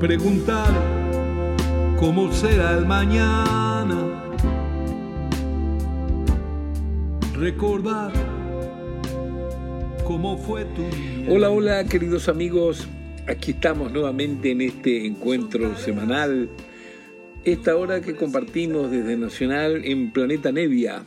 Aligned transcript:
preguntar 0.00 0.70
cómo 1.98 2.32
será 2.32 2.78
el 2.78 2.86
mañana, 2.86 3.96
recordar 7.36 8.12
cómo 10.04 10.38
fue 10.38 10.64
tu 10.66 10.84
Hola, 11.28 11.50
hola 11.50 11.84
queridos 11.84 12.28
amigos, 12.28 12.86
aquí 13.26 13.50
estamos 13.50 13.90
nuevamente 13.90 14.52
en 14.52 14.60
este 14.60 15.04
encuentro 15.04 15.76
semanal, 15.76 16.48
esta 17.44 17.74
hora 17.74 18.00
que 18.00 18.14
compartimos 18.14 18.92
desde 18.92 19.16
Nacional 19.16 19.84
en 19.84 20.12
Planeta 20.12 20.52
Nevia, 20.52 21.02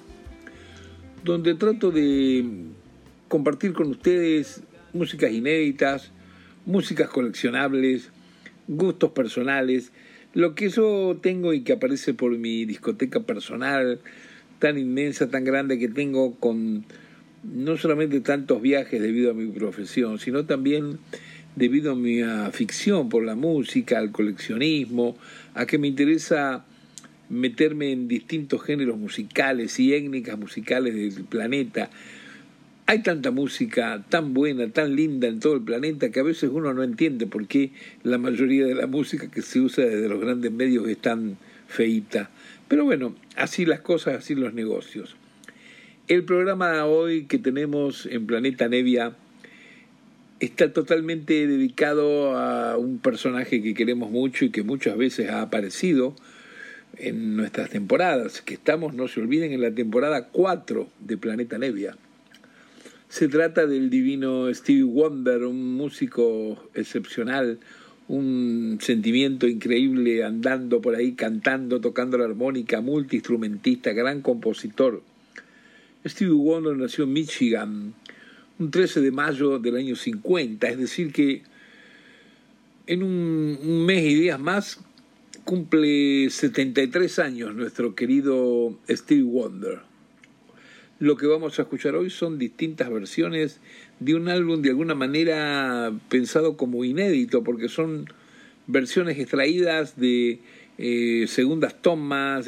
donde 1.23 1.55
trato 1.55 1.91
de 1.91 2.43
compartir 3.29 3.71
con 3.71 3.87
ustedes 3.87 4.63
músicas 4.91 5.31
inéditas, 5.31 6.11
músicas 6.65 7.07
coleccionables, 7.07 8.11
gustos 8.67 9.11
personales, 9.11 9.91
lo 10.33 10.55
que 10.55 10.69
yo 10.69 11.17
tengo 11.21 11.53
y 11.53 11.61
que 11.61 11.73
aparece 11.73 12.13
por 12.13 12.37
mi 12.37 12.65
discoteca 12.65 13.21
personal, 13.21 13.99
tan 14.59 14.77
inmensa, 14.77 15.29
tan 15.29 15.43
grande 15.43 15.79
que 15.79 15.89
tengo 15.89 16.35
con 16.35 16.85
no 17.43 17.77
solamente 17.77 18.21
tantos 18.21 18.61
viajes 18.61 19.01
debido 19.01 19.31
a 19.31 19.33
mi 19.33 19.47
profesión, 19.47 20.19
sino 20.19 20.45
también 20.45 20.99
debido 21.55 21.93
a 21.93 21.95
mi 21.95 22.21
afición 22.21 23.09
por 23.09 23.23
la 23.23 23.35
música, 23.35 23.97
al 23.97 24.11
coleccionismo, 24.11 25.17
a 25.53 25.65
que 25.65 25.77
me 25.77 25.87
interesa 25.87 26.65
meterme 27.29 27.91
en 27.91 28.07
distintos 28.07 28.61
géneros 28.61 28.97
musicales 28.97 29.79
y 29.79 29.93
étnicas 29.93 30.37
musicales 30.37 30.93
del 30.93 31.25
planeta, 31.25 31.89
hay 32.91 32.99
tanta 32.99 33.31
música 33.31 34.03
tan 34.09 34.33
buena, 34.33 34.67
tan 34.67 34.97
linda 34.97 35.29
en 35.29 35.39
todo 35.39 35.53
el 35.53 35.61
planeta 35.61 36.11
que 36.11 36.19
a 36.19 36.23
veces 36.23 36.49
uno 36.51 36.73
no 36.73 36.83
entiende 36.83 37.25
por 37.25 37.47
qué 37.47 37.71
la 38.03 38.17
mayoría 38.17 38.65
de 38.65 38.75
la 38.75 38.85
música 38.85 39.31
que 39.31 39.41
se 39.41 39.61
usa 39.61 39.85
desde 39.85 40.09
los 40.09 40.19
grandes 40.19 40.51
medios 40.51 40.89
es 40.89 40.97
tan 40.97 41.37
feita. 41.69 42.29
Pero 42.67 42.83
bueno, 42.83 43.15
así 43.37 43.65
las 43.65 43.79
cosas, 43.79 44.15
así 44.15 44.35
los 44.35 44.53
negocios. 44.53 45.15
El 46.09 46.25
programa 46.25 46.83
hoy 46.83 47.27
que 47.27 47.37
tenemos 47.37 48.07
en 48.07 48.27
Planeta 48.27 48.67
Nevia 48.67 49.15
está 50.41 50.73
totalmente 50.73 51.47
dedicado 51.47 52.37
a 52.37 52.77
un 52.77 52.99
personaje 52.99 53.63
que 53.63 53.73
queremos 53.73 54.11
mucho 54.11 54.43
y 54.43 54.49
que 54.49 54.63
muchas 54.63 54.97
veces 54.97 55.29
ha 55.29 55.43
aparecido 55.43 56.13
en 56.97 57.37
nuestras 57.37 57.69
temporadas, 57.69 58.41
que 58.41 58.55
estamos, 58.55 58.93
no 58.93 59.07
se 59.07 59.21
olviden, 59.21 59.53
en 59.53 59.61
la 59.61 59.71
temporada 59.71 60.27
4 60.27 60.89
de 60.99 61.15
Planeta 61.15 61.57
Nevia. 61.57 61.95
Se 63.11 63.27
trata 63.27 63.67
del 63.67 63.89
divino 63.89 64.47
Stevie 64.53 64.83
Wonder, 64.83 65.43
un 65.43 65.75
músico 65.75 66.69
excepcional, 66.73 67.59
un 68.07 68.77
sentimiento 68.79 69.49
increíble 69.49 70.23
andando 70.23 70.79
por 70.79 70.95
ahí 70.95 71.11
cantando, 71.11 71.81
tocando 71.81 72.17
la 72.17 72.23
armónica, 72.23 72.79
multiinstrumentista, 72.79 73.91
gran 73.91 74.21
compositor. 74.21 75.03
Stevie 76.07 76.31
Wonder 76.31 76.77
nació 76.77 77.03
en 77.03 77.11
Michigan 77.11 77.93
un 78.59 78.71
13 78.71 79.01
de 79.01 79.11
mayo 79.11 79.59
del 79.59 79.75
año 79.75 79.97
50, 79.97 80.69
es 80.69 80.77
decir 80.77 81.11
que 81.11 81.43
en 82.87 83.03
un, 83.03 83.85
mes 83.85 84.05
y 84.05 84.15
días 84.15 84.39
más 84.39 84.79
cumple 85.43 86.29
73 86.29 87.19
años 87.19 87.55
nuestro 87.55 87.93
querido 87.93 88.79
Stevie 88.89 89.23
Wonder. 89.23 89.90
Lo 91.01 91.17
que 91.17 91.25
vamos 91.25 91.57
a 91.57 91.63
escuchar 91.63 91.95
hoy 91.95 92.11
son 92.11 92.37
distintas 92.37 92.91
versiones 92.91 93.59
de 93.99 94.13
un 94.13 94.29
álbum 94.29 94.61
de 94.61 94.69
alguna 94.69 94.93
manera 94.93 95.91
pensado 96.09 96.55
como 96.55 96.85
inédito, 96.85 97.43
porque 97.43 97.69
son 97.69 98.05
versiones 98.67 99.17
extraídas 99.17 99.99
de 99.99 100.41
eh, 100.77 101.25
segundas 101.27 101.81
tomas, 101.81 102.47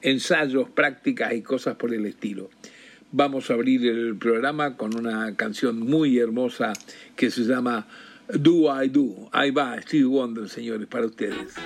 ensayos, 0.00 0.70
prácticas 0.70 1.34
y 1.34 1.42
cosas 1.42 1.74
por 1.74 1.92
el 1.92 2.06
estilo. 2.06 2.50
Vamos 3.10 3.50
a 3.50 3.54
abrir 3.54 3.84
el 3.84 4.16
programa 4.16 4.76
con 4.76 4.96
una 4.96 5.34
canción 5.34 5.80
muy 5.80 6.20
hermosa 6.20 6.72
que 7.16 7.32
se 7.32 7.42
llama 7.42 7.88
Do 8.28 8.80
I 8.80 8.90
Do. 8.90 9.28
Ahí 9.32 9.50
va, 9.50 9.82
Steve 9.82 10.04
Wonder, 10.04 10.48
señores, 10.48 10.86
para 10.86 11.06
ustedes. 11.06 11.56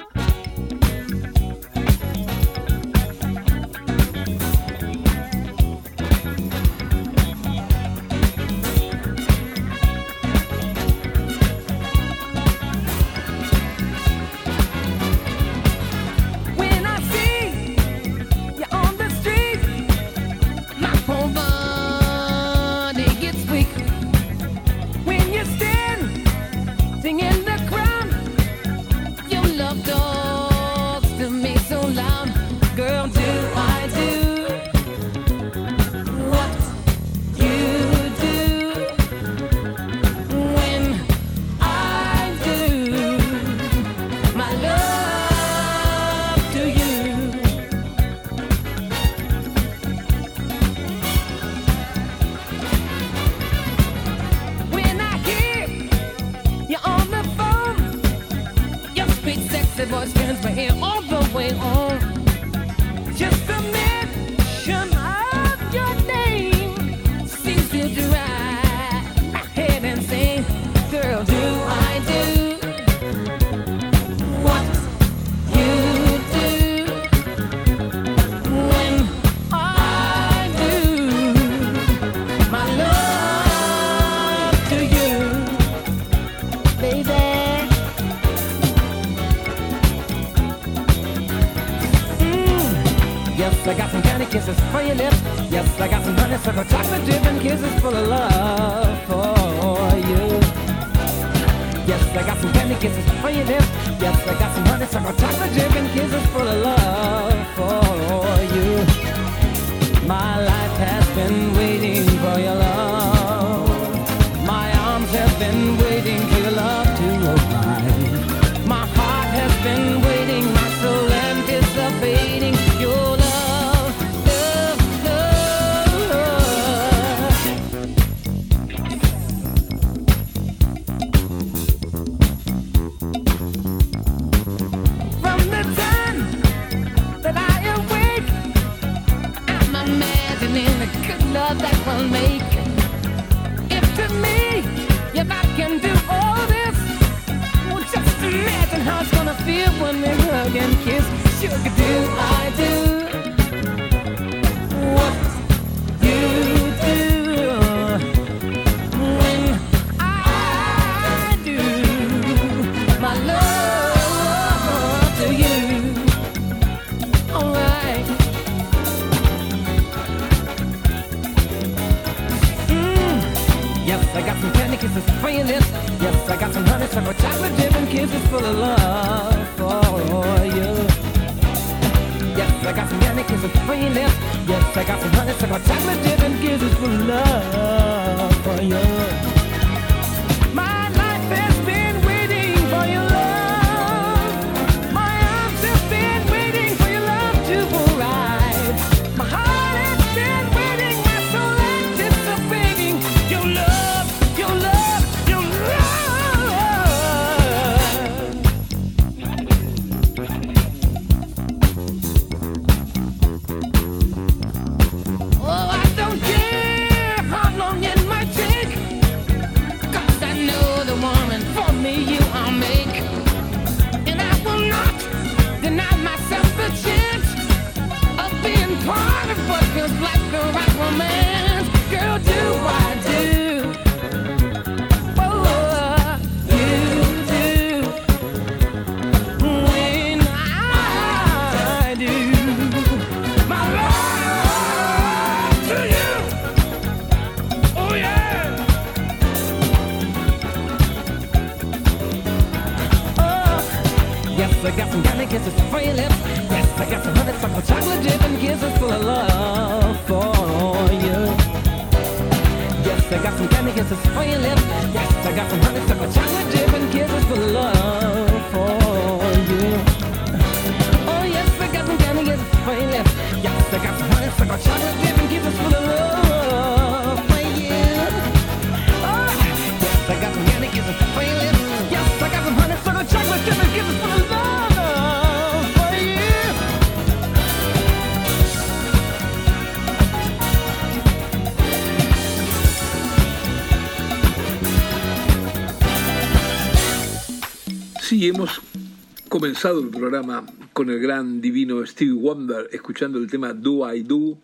Comenzado 299.51 299.81
el 299.81 299.89
programa 299.89 300.47
con 300.73 300.91
el 300.91 301.01
gran 301.01 301.41
divino 301.41 301.85
Stevie 301.85 302.13
Wonder, 302.13 302.69
escuchando 302.71 303.19
el 303.19 303.29
tema 303.29 303.53
Do 303.53 303.93
I 303.93 304.05
Do. 304.05 304.39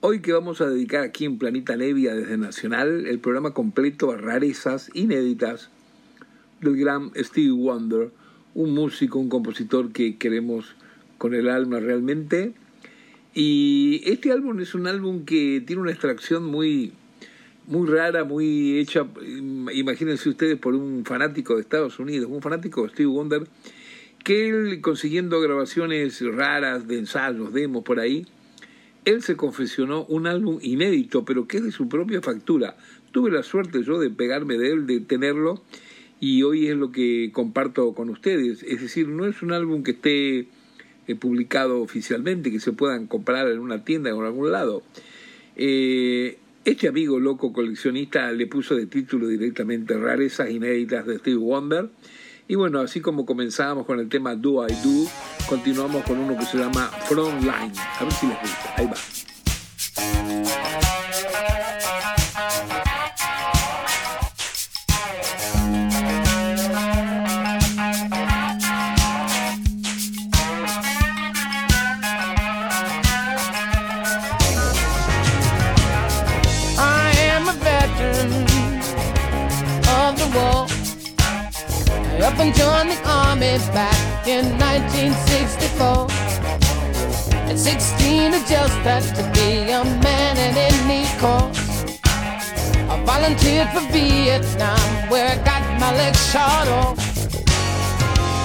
Hoy 0.00 0.20
que 0.20 0.32
vamos 0.32 0.60
a 0.60 0.68
dedicar 0.68 1.02
aquí 1.02 1.24
en 1.24 1.38
Planeta 1.38 1.76
Nevia 1.76 2.14
desde 2.14 2.38
Nacional 2.38 3.08
el 3.08 3.18
programa 3.18 3.52
completo 3.52 4.12
a 4.12 4.16
rarezas 4.16 4.92
inéditas 4.94 5.70
del 6.60 6.76
gran 6.76 7.10
Stevie 7.16 7.50
Wonder, 7.50 8.12
un 8.54 8.74
músico, 8.74 9.18
un 9.18 9.28
compositor 9.28 9.90
que 9.90 10.18
queremos 10.18 10.76
con 11.18 11.34
el 11.34 11.48
alma 11.48 11.80
realmente. 11.80 12.52
Y 13.34 14.02
este 14.04 14.30
álbum 14.30 14.60
es 14.60 14.72
un 14.76 14.86
álbum 14.86 15.24
que 15.24 15.64
tiene 15.66 15.82
una 15.82 15.90
extracción 15.90 16.44
muy 16.44 16.92
muy 17.66 17.88
rara, 17.88 18.22
muy 18.22 18.78
hecha, 18.78 19.04
imagínense 19.74 20.28
ustedes, 20.28 20.58
por 20.58 20.74
un 20.74 21.04
fanático 21.04 21.56
de 21.56 21.60
Estados 21.60 21.98
Unidos, 21.98 22.30
un 22.30 22.40
fanático 22.40 22.84
de 22.84 22.88
Steve 22.90 23.08
Wonder, 23.08 23.46
que 24.28 24.46
él 24.46 24.82
consiguiendo 24.82 25.40
grabaciones 25.40 26.20
raras 26.20 26.86
de 26.86 26.98
ensayos, 26.98 27.54
demos 27.54 27.82
por 27.82 27.98
ahí, 27.98 28.26
él 29.06 29.22
se 29.22 29.36
confesionó 29.36 30.04
un 30.04 30.26
álbum 30.26 30.58
inédito, 30.60 31.24
pero 31.24 31.48
que 31.48 31.56
es 31.56 31.64
de 31.64 31.72
su 31.72 31.88
propia 31.88 32.20
factura. 32.20 32.76
Tuve 33.10 33.30
la 33.30 33.42
suerte 33.42 33.82
yo 33.82 33.98
de 33.98 34.10
pegarme 34.10 34.58
de 34.58 34.72
él, 34.72 34.86
de 34.86 35.00
tenerlo, 35.00 35.62
y 36.20 36.42
hoy 36.42 36.66
es 36.66 36.76
lo 36.76 36.92
que 36.92 37.30
comparto 37.32 37.94
con 37.94 38.10
ustedes. 38.10 38.62
Es 38.64 38.82
decir, 38.82 39.08
no 39.08 39.24
es 39.24 39.40
un 39.40 39.50
álbum 39.50 39.82
que 39.82 39.92
esté 39.92 40.40
eh, 40.40 41.14
publicado 41.18 41.80
oficialmente, 41.80 42.50
que 42.50 42.60
se 42.60 42.72
puedan 42.72 43.06
comprar 43.06 43.48
en 43.48 43.60
una 43.60 43.82
tienda 43.82 44.14
o 44.14 44.20
en 44.20 44.26
algún 44.26 44.52
lado. 44.52 44.82
Eh, 45.56 46.36
este 46.66 46.86
amigo 46.86 47.18
loco 47.18 47.54
coleccionista 47.54 48.30
le 48.32 48.46
puso 48.46 48.76
de 48.76 48.84
título 48.84 49.26
directamente 49.26 49.96
Rarezas 49.96 50.50
inéditas 50.50 51.06
de 51.06 51.16
Steve 51.16 51.38
Wonder. 51.38 51.88
Y 52.50 52.54
bueno, 52.54 52.80
así 52.80 53.02
como 53.02 53.26
comenzábamos 53.26 53.84
con 53.84 54.00
el 54.00 54.08
tema 54.08 54.34
Do 54.34 54.66
I 54.66 54.72
Do, 54.72 55.06
continuamos 55.48 56.02
con 56.04 56.18
uno 56.18 56.34
que 56.34 56.46
se 56.46 56.56
llama 56.56 56.90
Frontline. 57.06 57.72
A 57.76 58.04
ver 58.04 58.12
si 58.12 58.26
les 58.26 58.40
gusta. 58.40 58.74
Ahí 58.76 58.86
va. 58.86 60.37
Back 83.56 84.28
in 84.28 84.44
1964. 84.58 86.06
At 87.48 87.58
16, 87.58 88.34
I 88.34 88.44
just 88.44 88.74
had 88.84 89.02
to 89.16 89.22
be 89.32 89.72
a 89.72 89.84
man 90.04 90.36
in 90.36 90.54
any 90.54 91.08
cause. 91.16 91.56
I 92.92 93.02
volunteered 93.04 93.68
for 93.70 93.80
Vietnam, 93.90 95.08
where 95.08 95.26
I 95.32 95.36
got 95.44 95.62
my 95.80 95.96
legs 95.96 96.20
shot 96.30 96.68
off. 96.68 96.98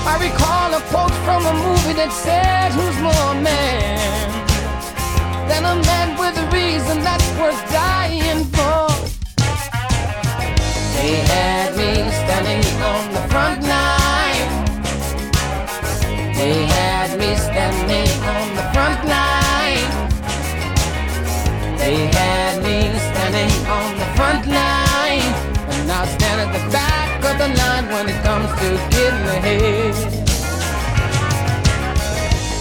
I 0.08 0.16
recall 0.24 0.74
a 0.74 0.82
quote 0.88 1.18
from 1.26 1.46
a 1.52 1.54
movie 1.54 1.96
that 2.00 2.12
said, 2.14 2.72
Who's 2.72 2.98
more 3.04 3.36
man 3.44 4.30
than 5.50 5.66
a 5.66 5.76
man 5.84 6.18
with 6.18 6.38
a 6.38 6.46
reason 6.56 7.04
that's 7.04 7.30
worth 7.38 7.60
dying 7.72 8.46
for? 8.56 8.93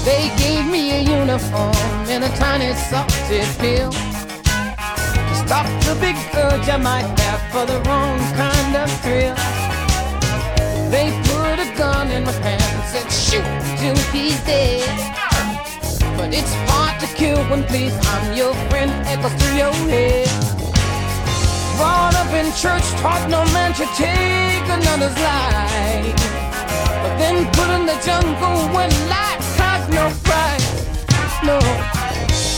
They 0.04 0.32
gave 0.38 0.66
me 0.66 0.92
a 0.92 1.00
uniform 1.00 1.74
and 2.08 2.24
a 2.24 2.28
tiny 2.36 2.72
salted 2.74 3.46
pill. 3.58 3.90
To 3.90 5.34
stop 5.44 5.66
the 5.84 5.96
big 6.00 6.16
urge 6.34 6.68
I 6.68 6.78
might 6.78 7.08
have 7.20 7.42
for 7.52 7.66
the 7.66 7.78
wrong 7.86 8.18
kind 8.34 8.76
of 8.76 8.90
thrill. 9.02 9.36
They 10.90 11.12
put 11.28 11.60
a 11.60 11.68
gun 11.76 12.10
in 12.10 12.24
my 12.24 12.32
hand 12.32 12.62
and 12.96 13.12
shoot 13.12 13.44
till 13.78 13.96
he's 14.10 14.40
dead. 14.44 14.88
But 16.16 16.32
it's 16.32 16.54
hard 16.70 16.98
to 17.00 17.06
kill 17.14 17.44
when 17.50 17.64
please 17.64 17.94
I'm 18.08 18.34
your 18.34 18.54
friend 18.70 18.90
echoes 19.06 19.34
through 19.34 19.56
your 19.56 19.74
head. 19.92 20.28
Brought 21.76 22.14
up 22.14 22.32
in 22.32 22.46
church, 22.54 22.86
taught 23.02 23.28
no 23.28 23.44
man 23.52 23.74
should 23.74 23.92
take 23.96 24.68
another's 24.68 25.18
life. 25.20 26.41
Then 27.18 27.46
put 27.52 27.68
in 27.76 27.86
the 27.86 27.98
jungle 28.04 28.58
when 28.74 28.90
life 29.08 29.46
has 29.62 29.82
no 29.88 30.04
price. 30.26 30.68
No, 31.44 31.58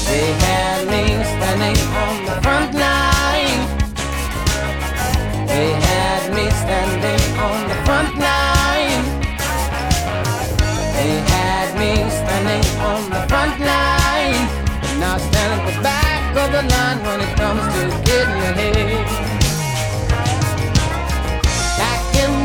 they 0.09 0.27
had 0.47 0.87
me 0.93 1.03
standing 1.35 1.79
on 2.05 2.15
the 2.29 2.37
front 2.43 2.75
line. 2.75 3.61
They 5.47 5.71
had 5.89 6.23
me 6.35 6.45
standing 6.63 7.23
on 7.39 7.59
the 7.71 7.79
front 7.87 8.13
line. 8.19 9.05
They 10.97 11.15
had 11.35 11.69
me 11.79 11.93
standing 12.21 12.65
on 12.91 13.01
the 13.11 13.23
front 13.29 13.59
line. 13.61 14.43
And 14.89 15.05
I 15.05 15.19
stand 15.19 15.51
at 15.57 15.63
the 15.69 15.83
back 15.83 16.23
of 16.43 16.49
the 16.57 16.63
line 16.75 16.99
when 17.07 17.21
it 17.27 17.37
comes 17.37 17.65
to 17.75 17.83
getting 18.09 18.41
ahead. 18.51 18.94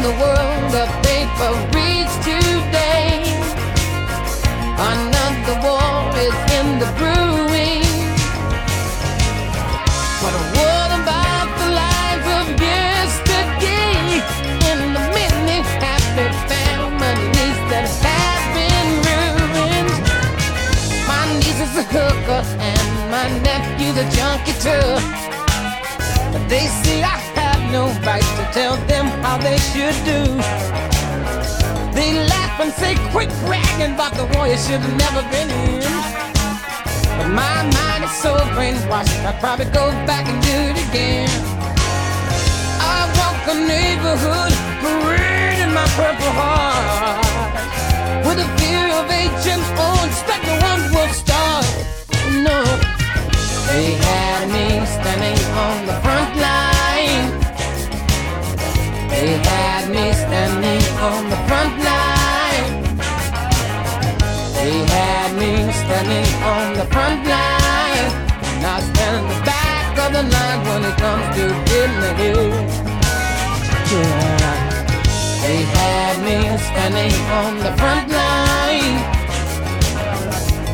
The 0.09 0.15
world 0.15 0.73
of 0.83 0.89
paper 1.05 1.51
reads 1.75 2.15
today. 2.25 3.21
Another 4.93 5.57
war 5.65 6.01
is 6.25 6.37
in 6.57 6.67
the 6.81 6.89
brewing. 6.97 7.85
But 10.21 10.35
what 10.57 10.89
about 11.01 11.49
the 11.61 11.69
lives 11.83 12.27
of 12.39 12.45
yesterday? 12.57 14.01
In 14.71 14.79
the 14.95 15.03
many 15.17 15.57
happy 15.83 16.27
families 16.49 17.59
that 17.71 17.85
have 18.07 18.45
been 18.57 18.89
ruined. 19.07 19.93
My 21.11 21.23
niece 21.39 21.61
is 21.67 21.73
a 21.83 21.85
hooker 21.93 22.41
and 22.69 22.89
my 23.13 23.27
nephew's 23.45 23.97
a 24.03 24.05
junkie 24.15 24.57
too. 24.65 24.89
They 26.49 26.65
say 26.81 27.03
I 27.03 27.28
no 27.71 27.87
right 28.01 28.23
to 28.37 28.43
tell 28.51 28.75
them 28.87 29.05
how 29.21 29.37
they 29.37 29.57
should 29.57 29.93
do. 30.05 30.21
They 31.93 32.13
laugh 32.27 32.59
and 32.59 32.71
say, 32.73 32.95
quit 33.11 33.29
bragging 33.45 33.93
about 33.93 34.13
the 34.13 34.25
war 34.33 34.47
you 34.47 34.57
should 34.57 34.81
have 34.81 34.97
never 34.97 35.21
been 35.29 35.49
in. 35.49 35.81
But 37.17 37.29
my 37.29 37.57
mind 37.77 38.03
is 38.05 38.15
so 38.23 38.33
brainwashed, 38.55 39.13
I'd 39.25 39.39
probably 39.39 39.65
go 39.65 39.91
back 40.09 40.25
and 40.27 40.41
do 40.41 40.57
it 40.71 40.77
again. 40.89 41.29
I 42.81 43.05
walk 43.19 43.39
a 43.53 43.57
neighborhood 43.73 44.53
parade 44.81 45.59
in 45.65 45.73
my 45.73 45.87
purple 45.99 46.33
heart. 46.39 47.25
With 48.25 48.39
a 48.39 48.49
fear 48.57 48.87
of 48.99 49.05
agents, 49.11 49.69
oh, 49.77 49.99
expect 50.09 50.43
no 50.45 50.55
one 50.69 50.81
will 50.95 51.13
start. 51.13 51.65
No, 52.47 52.59
they 53.67 53.93
had 53.93 54.47
me 54.49 54.85
standing 54.85 55.39
on 55.53 55.85
the 55.85 55.93
front 56.01 56.35
line. 56.37 56.68
They 59.19 59.35
had 59.35 59.89
me 59.89 60.13
standing 60.13 60.83
on 61.03 61.29
the 61.29 61.35
front 61.47 61.75
line. 61.89 62.71
They 64.55 64.75
had 64.95 65.29
me 65.35 65.51
standing 65.81 66.29
on 66.55 66.65
the 66.79 66.85
front 66.85 67.27
line. 67.27 68.11
And 68.47 68.65
I 68.65 68.79
stand 68.79 69.17
in 69.19 69.27
the 69.27 69.39
back 69.43 69.99
of 70.03 70.09
the 70.15 70.23
line 70.23 70.61
when 70.67 70.81
it 70.89 70.95
comes 71.03 71.35
to 71.35 71.45
ahead. 71.51 71.89
Yeah. 73.91 74.55
They 75.43 75.61
had 75.75 76.15
me 76.23 76.37
standing 76.69 77.15
on 77.39 77.51
the 77.59 77.73
front 77.75 78.07
line. 78.19 78.97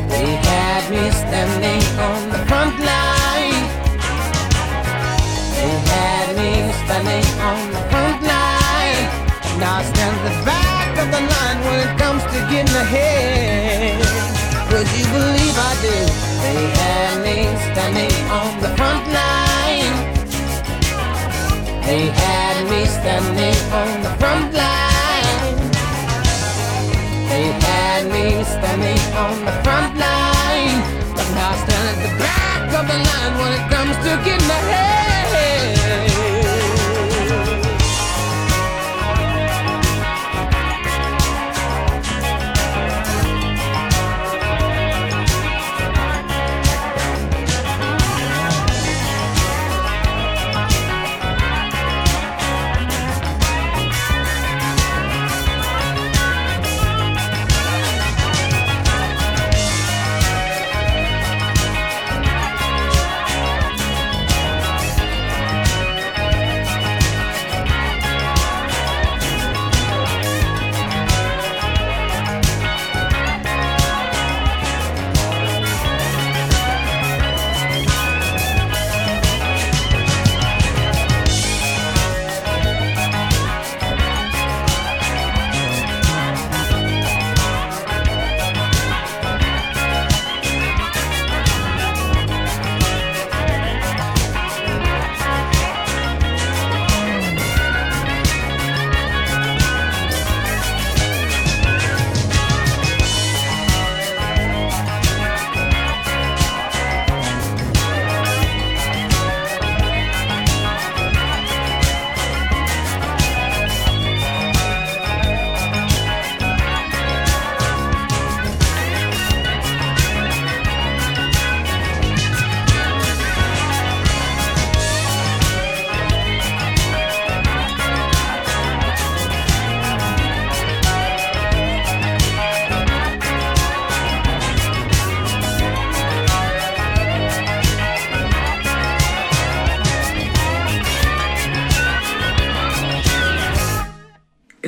They 0.08 0.28
had 0.46 0.82
me 0.94 1.10
standing 1.10 1.82
on 1.98 2.20
the 2.30 2.42
front 2.46 2.78
line. 2.78 3.66
They 5.56 5.72
had 5.90 6.26
me 6.38 6.50
standing 6.84 7.26
on 7.50 7.75
getting 12.76 12.96
ahead. 12.96 13.98
Would 14.72 14.88
you 14.96 15.04
believe 15.04 15.56
I 15.56 15.74
did? 15.80 16.08
They 16.42 16.60
had 16.80 17.22
me 17.24 17.36
standing 17.72 18.14
on 18.30 18.60
the 18.60 18.68
front 18.76 19.06
line. 19.12 19.94
They 21.86 22.06
had 22.08 22.68
me 22.68 22.84
standing 22.86 23.56
on 23.72 24.02
the 24.02 24.10
front 24.18 24.52
line. 24.52 25.56
They 27.30 27.46
had 27.66 28.06
me 28.10 28.44
standing 28.44 29.00
on 29.14 29.44
the 29.44 29.52
front 29.64 29.96
line. 29.96 30.78
But 31.14 31.28
now 31.34 31.50
I 31.50 31.56
stand 31.64 31.86
at 31.92 31.98
the 32.04 32.12
back 32.18 32.62
of 32.78 32.86
the 32.90 32.98
line 33.08 33.34
when 33.40 33.52
it 33.58 33.64
comes 33.70 33.96
to 34.04 34.10
getting 34.24 34.50
ahead. 34.50 34.95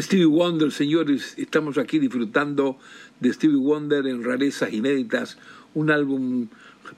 Stevie 0.00 0.26
Wonder, 0.26 0.70
señores, 0.70 1.34
estamos 1.38 1.76
aquí 1.76 1.98
disfrutando 1.98 2.78
de 3.18 3.32
Stevie 3.32 3.56
Wonder 3.56 4.06
en 4.06 4.22
rarezas 4.22 4.72
inéditas, 4.72 5.38
un 5.74 5.90
álbum 5.90 6.48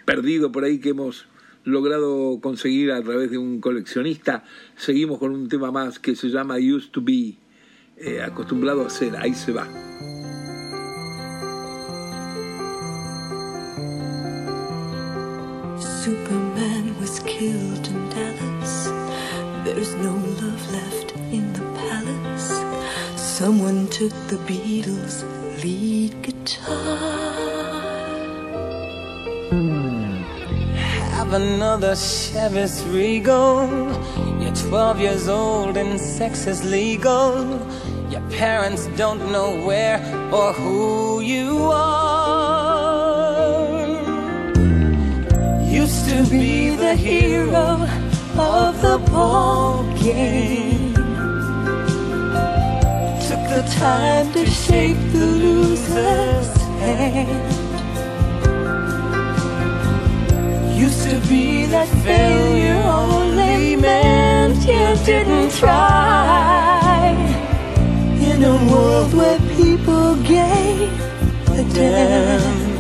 perdido 0.05 0.53
por 0.53 0.65
ahí 0.65 0.81
que 0.81 0.91
hemos 0.91 1.27
logrado 1.65 2.39
conseguir 2.43 2.93
a 2.93 3.03
través 3.03 3.31
de 3.31 3.39
un 3.39 3.61
coleccionista. 3.61 4.45
Seguimos 4.77 5.19
con 5.19 5.33
un 5.33 5.49
tema 5.49 5.71
más 5.71 5.99
que 5.99 6.15
se 6.15 6.29
llama 6.29 6.57
Used 6.57 6.91
to 6.91 7.01
Be, 7.01 7.37
eh, 7.97 8.21
acostumbrado 8.23 8.85
a 8.85 8.91
ser, 8.91 9.17
ahí 9.17 9.33
se 9.33 9.53
va. 9.53 9.67
Superman 15.79 16.95
was 17.01 17.21
killed 17.21 17.87
in 17.89 18.11
Dallas. 18.11 18.93
There's 19.65 19.95
no 19.97 20.13
love 20.13 20.73
left 20.73 21.10
Someone 23.17 23.89
took 23.89 24.13
the 24.29 24.37
Beatles' 24.49 25.25
lead 25.63 26.13
guitar. 26.23 27.41
Have 31.17 31.33
another 31.33 31.93
Chevys 31.93 32.83
Regal. 32.93 33.69
You're 34.43 34.55
12 34.55 35.01
years 35.01 35.29
old 35.29 35.77
and 35.77 36.01
sex 36.01 36.47
is 36.47 36.65
legal. 36.65 37.45
Your 38.11 38.23
parents 38.31 38.89
don't 38.97 39.31
know 39.31 39.65
where 39.65 39.99
or 40.33 40.53
who 40.53 41.21
you 41.21 41.71
are. 41.73 42.51
Used 45.65 46.09
to 46.09 46.25
be 46.29 46.71
the 46.75 46.95
hero 46.95 47.87
of 48.37 48.83
the 48.83 48.99
ball 49.11 49.85
game. 50.03 50.80
The 53.51 53.63
time 53.81 54.33
to 54.35 54.47
shake 54.47 54.97
the 55.11 55.27
loser's 55.27 56.57
hand. 56.79 57.51
Used 60.79 61.03
to 61.11 61.19
be 61.29 61.67
that 61.67 61.89
failure 62.05 62.81
only 62.87 63.75
meant 63.75 64.57
you 64.59 65.05
didn't 65.05 65.51
try. 65.51 67.11
In 68.21 68.45
a 68.45 68.57
world 68.71 69.13
where 69.15 69.41
people 69.57 70.15
gave 70.23 70.93
a 71.51 71.65
damn. 71.75 72.71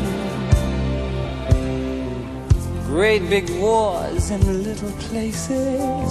Great 2.87 3.29
big 3.29 3.50
wars 3.59 4.31
in 4.31 4.62
little 4.62 4.93
places. 5.09 6.11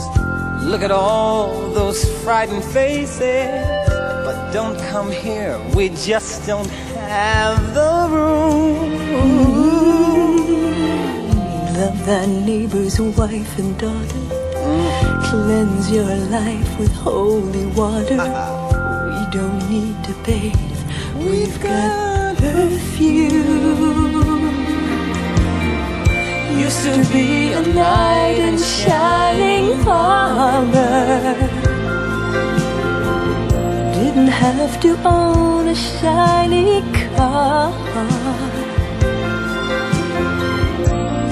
Look 0.66 0.82
at 0.82 0.92
all 0.92 1.72
those 1.72 2.04
frightened 2.24 2.66
faces. 2.66 3.89
But 4.30 4.54
don't 4.54 4.78
come 4.92 5.10
here, 5.12 5.60
we 5.76 5.90
just 5.90 6.46
don't 6.46 6.70
have 6.70 7.74
the 7.74 8.08
room. 8.12 8.92
Love 11.74 12.06
thy 12.06 12.28
neighbor's 12.28 13.02
wife 13.02 13.58
and 13.58 13.76
daughter. 13.80 14.24
Cleanse 15.30 15.90
your 15.90 16.16
life 16.30 16.78
with 16.78 16.94
holy 16.94 17.66
water. 17.74 18.18
we 19.16 19.24
don't 19.36 19.68
need 19.68 19.98
to 20.04 20.14
bathe. 20.24 20.80
We've 21.18 21.60
got 21.60 22.38
perfume. 22.38 23.34
Used 26.66 26.84
to 26.84 27.04
be 27.12 27.54
a 27.54 27.62
knight 27.74 28.38
in 28.38 28.60
shining 28.60 29.88
armor. 29.88 31.69
Didn't 34.10 34.30
have 34.30 34.80
to 34.82 34.98
own 35.06 35.68
a 35.68 35.76
shiny 35.76 36.82
car. 37.16 37.72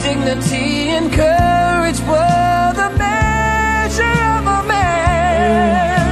Dignity 0.04 0.90
and 0.98 1.12
courage 1.12 2.00
were 2.02 2.74
the 2.82 2.90
measure 3.00 4.20
of 4.38 4.44
a 4.60 4.62
man. 4.68 6.12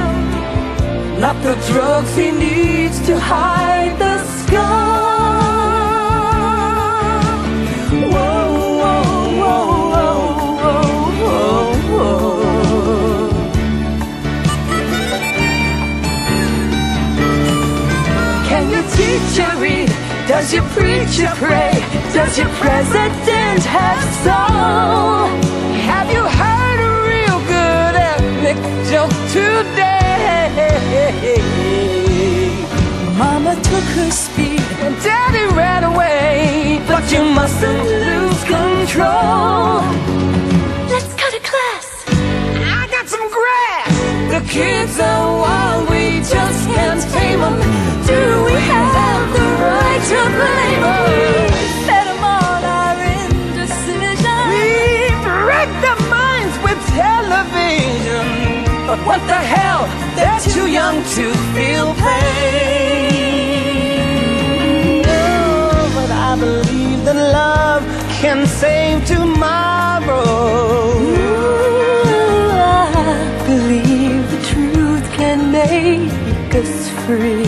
Not 1.20 1.36
the 1.44 1.54
drugs 1.70 2.16
he 2.16 2.32
needs 2.32 2.98
to 3.06 3.14
hide 3.16 3.96
the 4.00 4.18
scar. 4.24 4.85
Read? 19.58 19.88
Does 20.28 20.52
your 20.52 20.64
preacher 20.76 21.30
pray? 21.36 21.72
Does 22.12 22.38
your 22.38 22.48
president 22.60 23.62
have 23.64 24.02
soul? 24.24 25.28
Have 25.90 26.10
you 26.10 26.22
heard 26.40 26.78
a 26.80 26.92
real 27.12 27.38
good 27.54 27.94
ethnic 28.10 28.58
joke 28.90 29.16
today? 29.32 29.86
Mama 33.16 33.54
took 33.62 33.84
her 33.98 34.10
speed. 34.10 34.60
And 34.84 34.94
daddy 35.02 35.46
ran 35.54 35.84
away, 35.84 36.82
but 36.86 37.10
you 37.12 37.22
mustn't 37.24 37.84
lose 37.84 38.42
control. 38.44 39.82
Kids 44.56 44.96
oh, 44.98 45.04
are 45.04 45.36
wild, 45.44 45.82
we 45.90 46.04
just 46.34 46.60
can't 46.74 47.02
tame 47.12 47.40
them. 47.44 47.56
Do 48.08 48.20
we 48.48 48.56
have 48.72 49.26
the 49.36 49.46
right 49.68 50.02
to 50.12 50.20
blame 50.36 50.82
them? 50.86 51.06
Set 51.86 52.06
our 52.34 52.96
indecision. 53.20 54.40
We 54.52 54.66
break 55.28 55.70
their 55.84 56.00
minds 56.16 56.56
with 56.64 56.80
television. 56.96 58.28
But 58.88 58.98
what 59.08 59.20
the 59.32 59.40
hell? 59.54 59.82
They're 60.16 60.44
too 60.54 60.66
young 60.80 60.96
to 61.16 61.24
feel 61.52 61.88
pain. 62.06 63.44
Oh, 65.04 65.06
but 65.96 66.10
I 66.28 66.30
believe 66.44 67.00
that 67.04 67.18
love 67.40 67.82
can 68.22 68.40
save 68.46 68.98
tomorrow. 69.04 71.15
Make 75.70 76.54
us 76.54 76.74
free. 77.04 77.44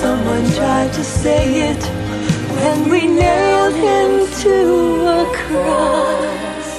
Someone 0.00 0.44
tried 0.58 0.92
to 0.98 1.04
say 1.04 1.44
it 1.70 1.82
when 2.56 2.78
we 2.92 3.00
nailed 3.06 3.76
him 3.88 4.10
to 4.44 4.56
a 5.20 5.24
cross. 5.40 6.72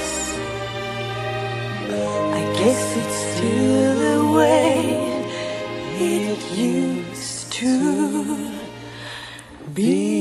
I 2.38 2.42
guess 2.58 2.82
it's 3.00 3.18
still 3.32 3.92
the 4.06 4.20
way 4.38 4.74
it 6.00 6.40
used 6.56 7.52
to 7.60 8.50
be. 9.74 10.13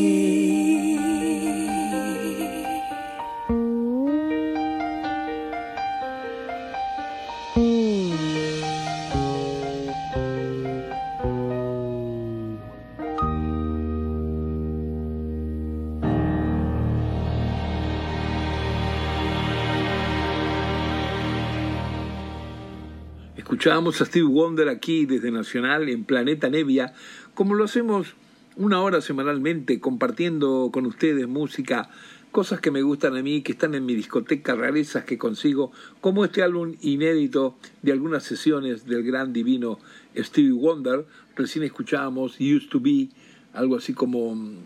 Escuchábamos 23.63 24.01
a 24.01 24.05
Steve 24.05 24.27
Wonder 24.27 24.67
aquí 24.67 25.05
desde 25.05 25.31
Nacional 25.31 25.87
en 25.87 26.03
Planeta 26.03 26.49
Nevia, 26.49 26.93
como 27.33 27.55
lo 27.55 27.63
hacemos 27.63 28.13
una 28.57 28.81
hora 28.81 28.99
semanalmente, 28.99 29.79
compartiendo 29.79 30.69
con 30.73 30.85
ustedes 30.85 31.29
música, 31.29 31.89
cosas 32.33 32.59
que 32.59 32.71
me 32.71 32.81
gustan 32.81 33.15
a 33.15 33.23
mí, 33.23 33.41
que 33.41 33.53
están 33.53 33.73
en 33.73 33.85
mi 33.85 33.95
discoteca, 33.95 34.53
rarezas 34.53 35.05
que 35.05 35.17
consigo, 35.17 35.71
como 36.01 36.25
este 36.25 36.43
álbum 36.43 36.75
inédito 36.81 37.55
de 37.81 37.93
algunas 37.93 38.23
sesiones 38.23 38.85
del 38.85 39.01
gran 39.01 39.31
divino 39.31 39.79
Stevie 40.13 40.51
Wonder. 40.51 41.05
Recién 41.37 41.63
escuchábamos 41.63 42.41
Used 42.41 42.67
to 42.69 42.81
Be, 42.81 43.07
algo 43.53 43.77
así 43.77 43.93
como 43.93 44.35
mm, 44.35 44.57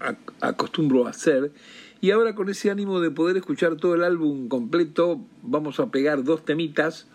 ac- 0.00 0.32
acostumbro 0.40 1.06
a 1.06 1.10
hacer. 1.10 1.52
Y 2.00 2.10
ahora 2.10 2.34
con 2.34 2.48
ese 2.48 2.70
ánimo 2.70 3.00
de 3.00 3.10
poder 3.10 3.36
escuchar 3.36 3.76
todo 3.76 3.94
el 3.94 4.02
álbum 4.02 4.48
completo, 4.48 5.20
vamos 5.42 5.78
a 5.78 5.90
pegar 5.90 6.24
dos 6.24 6.42
temitas. 6.46 7.06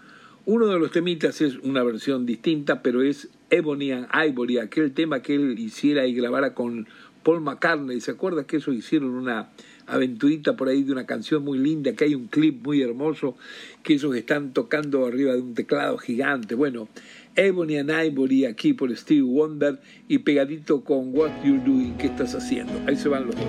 Uno 0.46 0.66
de 0.68 0.80
los 0.80 0.92
temitas 0.92 1.40
es 1.42 1.58
una 1.58 1.84
versión 1.84 2.26
distinta, 2.26 2.82
pero 2.82 3.04
es 3.04 3.30
Ebony 3.52 3.92
and 3.92 4.08
Ivory, 4.12 4.58
aquel 4.58 4.92
tema 4.92 5.22
que 5.22 5.36
él 5.36 5.60
hiciera 5.60 6.08
y 6.08 6.16
grabara 6.16 6.56
con 6.56 6.88
Paul 7.22 7.42
McCartney. 7.42 8.02
¿Se 8.02 8.12
acuerda 8.12 8.46
que 8.46 8.58
eso 8.58 8.74
hicieron 8.74 9.12
una 9.12 9.50
aventurita 9.86 10.56
por 10.56 10.68
ahí 10.68 10.82
de 10.82 10.94
una 10.94 11.06
canción 11.06 11.44
muy 11.44 11.60
linda, 11.60 11.94
que 11.94 12.06
hay 12.06 12.16
un 12.16 12.26
clip 12.26 12.66
muy 12.66 12.82
hermoso, 12.82 13.38
que 13.84 13.94
ellos 13.94 14.16
están 14.16 14.52
tocando 14.52 15.06
arriba 15.06 15.34
de 15.34 15.42
un 15.42 15.54
teclado 15.54 16.00
gigante? 16.00 16.56
Bueno, 16.56 16.88
Ebony 17.36 17.78
and 17.78 17.92
Ivory 17.92 18.46
aquí 18.46 18.74
por 18.74 18.96
Steve 18.98 19.22
Wonder 19.22 19.80
y 20.08 20.18
pegadito 20.20 20.84
con 20.84 21.16
What 21.16 21.44
You're 21.44 21.64
Doing, 21.64 21.98
¿qué 22.00 22.08
estás 22.08 22.34
haciendo? 22.34 22.74
Ahí 22.88 22.96
se 22.96 23.10
van 23.10 23.28
los 23.28 23.36
dos. 23.36 23.46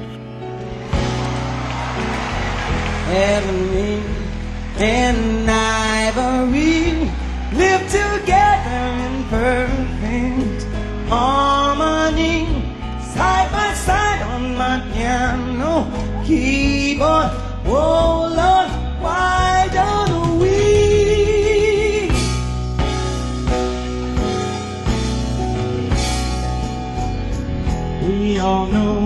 Ebony 3.15 4.23
and 4.79 5.49
ivory 5.49 6.82
together 8.23 8.71
in 9.07 9.25
perfect 9.25 10.63
harmony. 11.09 12.47
Side 13.15 13.51
by 13.53 13.75
side 13.75 14.23
on 14.23 14.57
my 14.57 14.81
piano 14.93 15.87
keyboard. 16.25 17.31
Oh 17.67 18.31
Lord, 18.41 18.71
why 19.03 19.69
don't 19.73 20.39
we? 20.39 20.51
We 28.07 28.39
all 28.39 28.67
know 28.67 29.01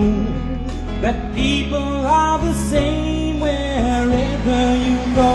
that 1.01 1.33
people 1.33 2.05
are 2.05 2.39
the 2.39 2.53
same 2.53 3.39
wherever 3.39 4.61
you 4.87 4.97
go. 5.15 5.33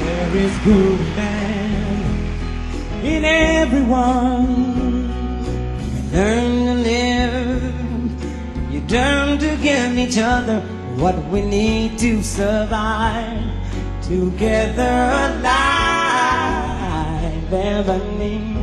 There 0.00 0.36
is 0.36 0.58
good 0.64 1.25
in 3.06 3.24
everyone. 3.24 5.06
Learn 6.12 6.66
to 6.66 6.74
live, 6.74 7.62
you 8.72 8.80
learn 8.88 9.38
to 9.38 9.56
give 9.62 9.96
each 9.96 10.18
other 10.18 10.60
what 10.96 11.16
we 11.30 11.42
need 11.42 11.98
to 11.98 12.22
survive. 12.22 13.42
Together 14.02 15.10
alive, 15.26 15.52
ebony 17.52 18.56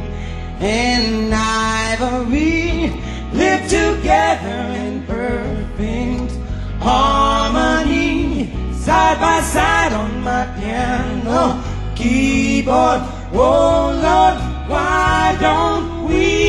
and 0.60 1.34
ivory 1.34 2.92
live 3.34 3.64
together 3.70 4.60
in 4.84 5.04
perfect 5.06 6.32
harmony, 6.80 8.52
side 8.74 9.20
by 9.20 9.42
side 9.42 9.94
on 9.94 10.24
my 10.24 10.46
piano 10.58 11.62
keyboard. 11.96 13.13
Oh 13.36 13.90
Lord, 14.04 14.70
why 14.70 15.36
don't 15.42 16.08
we? 16.08 16.43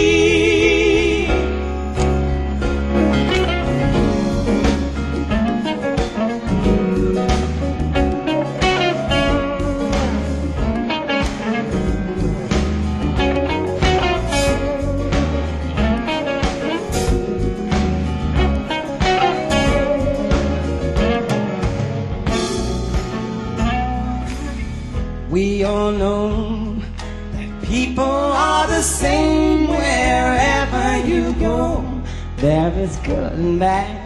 Is 32.85 32.97
good 32.99 33.33
and 33.33 33.59
bad 33.59 33.97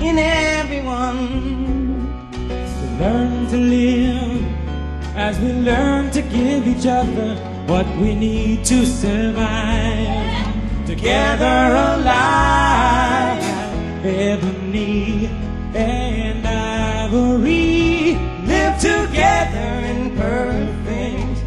in 0.00 0.16
everyone. 0.16 1.18
We 2.78 2.86
learn 3.02 3.48
to 3.48 3.56
live 3.56 4.44
as 5.16 5.40
we 5.40 5.52
learn 5.52 6.12
to 6.12 6.22
give 6.22 6.68
each 6.68 6.86
other 6.86 7.34
what 7.66 7.86
we 7.96 8.14
need 8.14 8.64
to 8.66 8.86
survive. 8.86 10.86
Together 10.86 11.58
alive, 11.90 13.42
ebony 14.04 15.26
and 15.74 16.46
ivory 16.46 18.14
live 18.46 18.78
together 18.78 19.70
in 19.90 20.16
perfect 20.16 21.38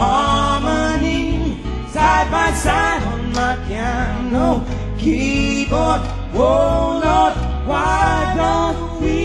harmony, 0.00 1.60
side 1.88 2.30
by 2.30 2.52
side 2.54 3.02
on 3.02 3.32
my 3.34 3.56
piano 3.66 4.64
keyboard. 5.02 6.00
Oh 6.34 7.00
Lord, 7.04 7.34
why 7.66 8.34
don't 8.36 9.02
we? 9.02 9.18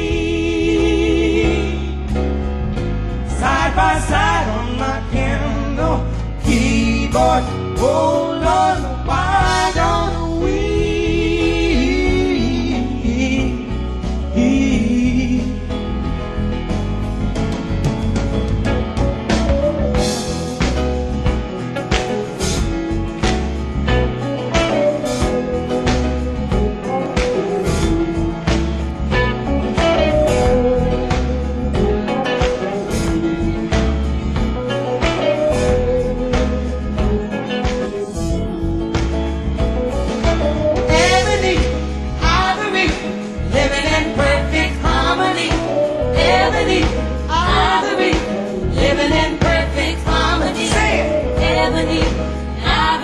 Side 3.40 3.76
by 3.76 4.00
side 4.00 4.48
on 4.58 4.78
my 4.80 5.00
piano 5.12 6.04
keyboard. 6.44 7.44
Oh 7.80 8.42
Lord, 8.48 8.80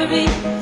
me. 0.09 0.52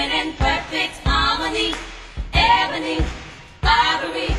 Living 0.00 0.28
in 0.28 0.32
perfect 0.34 0.96
harmony. 1.04 1.74
Ebony, 2.32 3.04
ivory, 3.62 4.34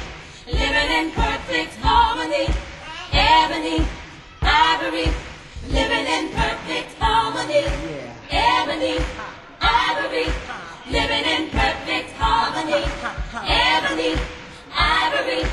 living 0.48 0.90
in 0.98 1.12
perfect 1.12 1.76
harmony. 1.84 2.48
Ebony, 3.14 3.86
ivory, 4.42 5.08
living 5.70 6.08
in 6.16 6.30
perfect 6.34 6.92
harmony. 6.98 7.66
Ebony, 8.32 8.98
ivory, 9.62 10.26
living 10.90 11.26
in 11.36 11.50
perfect 11.50 12.12
harmony. 12.18 12.84
Ebony, 13.46 14.16
ivory, 14.74 15.44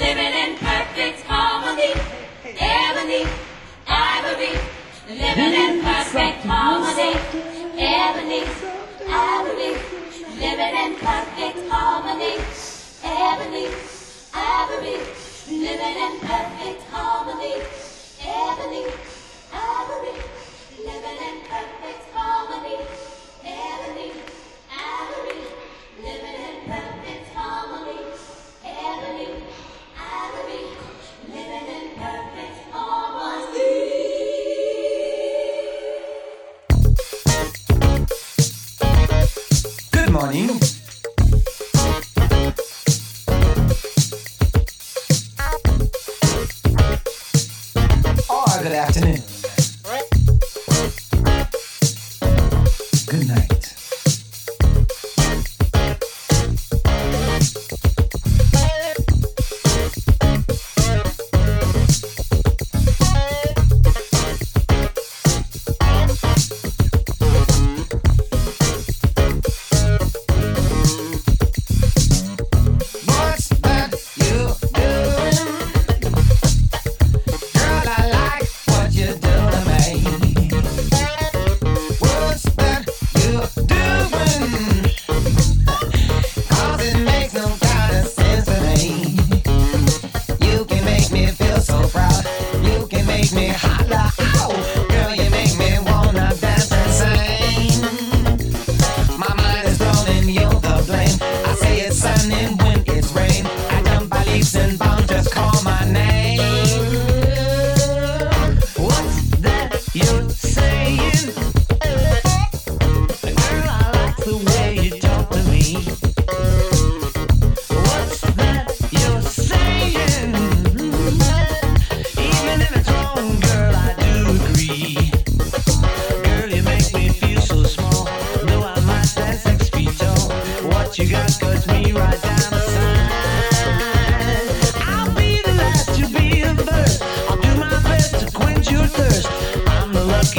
living 0.00 0.34
in 0.42 0.56
perfect 0.56 1.20
harmony. 1.30 1.92
Ebony, 2.58 3.22
ivory, 3.86 4.52
living 5.08 5.54
in 5.64 5.82
perfect 5.84 6.44
harmony. 6.44 7.12
Ebony, 7.78 8.83
ivory, 9.14 9.74
living 10.42 10.74
in 10.82 10.92
perfect 10.98 11.70
harmony. 11.70 12.34
Ebony, 13.04 13.66
ivory, 14.34 14.98
living 15.46 15.96
in 16.06 16.14
perfect 16.20 16.82
harmony. 16.90 17.54
Ebony, 18.26 18.84
ivory, 19.52 20.18
living 20.84 21.20
in 21.28 21.36
perfect 21.48 22.04
harmony. 22.12 23.03
Marinho. 40.24 40.73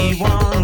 we 0.06 0.14
want. 0.22 0.55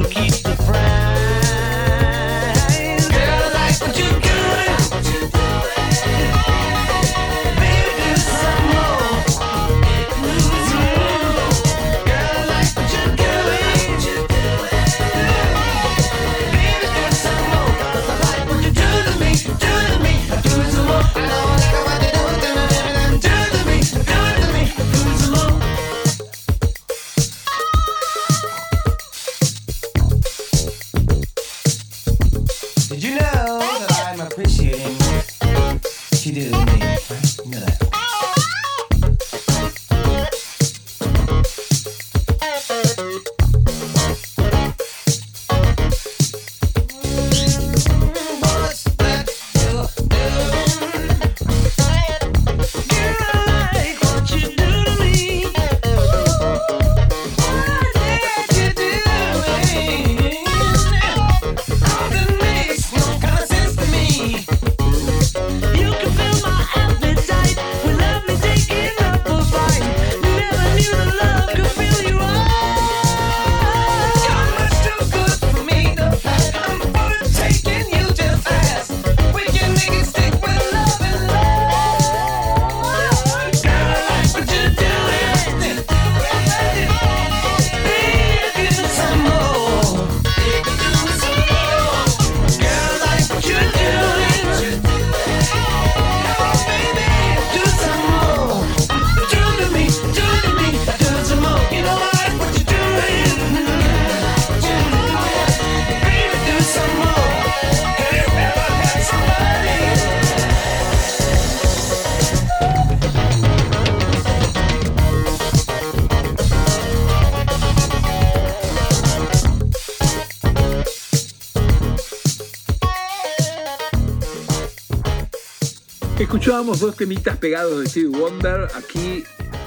Escuchábamos 126.51 126.81
dos 126.81 126.97
temitas 126.97 127.37
pegados 127.37 127.79
de 127.79 127.87
Stevie 127.87 128.09
Wonder 128.09 128.67
aquí 128.75 129.23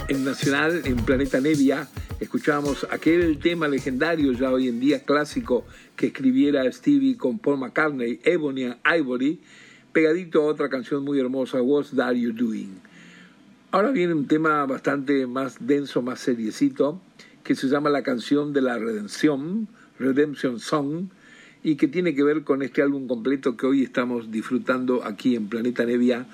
en 0.09 0.23
Nacional, 0.23 0.83
en 0.85 0.97
Planeta 0.97 1.41
Nevia. 1.41 1.89
Escuchábamos 2.21 2.87
aquel 2.91 3.39
tema 3.39 3.69
legendario, 3.69 4.33
ya 4.33 4.51
hoy 4.51 4.69
en 4.69 4.81
día 4.81 5.03
clásico, 5.03 5.65
que 5.97 6.09
escribiera 6.09 6.71
Stevie 6.71 7.17
con 7.17 7.39
Paul 7.39 7.61
McCartney, 7.61 8.21
Ebony 8.23 8.65
and 8.65 8.77
Ivory, 8.85 9.41
pegadito 9.95 10.43
a 10.43 10.45
otra 10.45 10.69
canción 10.69 11.03
muy 11.05 11.19
hermosa, 11.19 11.63
What's 11.63 11.97
That 11.97 12.17
You 12.17 12.35
Doing. 12.35 12.79
Ahora 13.71 13.91
viene 13.91 14.13
un 14.13 14.29
tema 14.29 14.67
bastante 14.67 15.27
más 15.27 15.67
denso, 15.67 16.03
más 16.03 16.21
seriecito, 16.21 17.01
que 17.45 17.55
se 17.55 17.69
llama 17.69 17.89
La 17.89 18.03
canción 18.03 18.53
de 18.53 18.61
la 18.61 18.77
redención, 18.77 19.69
Redemption 19.99 20.61
Song, 20.61 21.07
y 21.63 21.77
que 21.77 21.89
tiene 21.89 22.15
que 22.15 22.23
ver 22.23 22.45
con 22.45 22.61
este 22.61 22.83
álbum 22.83 23.09
completo 23.09 23.57
que 23.57 23.65
hoy 23.65 23.83
estamos 23.83 24.31
disfrutando 24.31 25.03
aquí 25.03 25.35
en 25.35 25.49
Planeta 25.49 25.87
Nevia, 25.87 26.27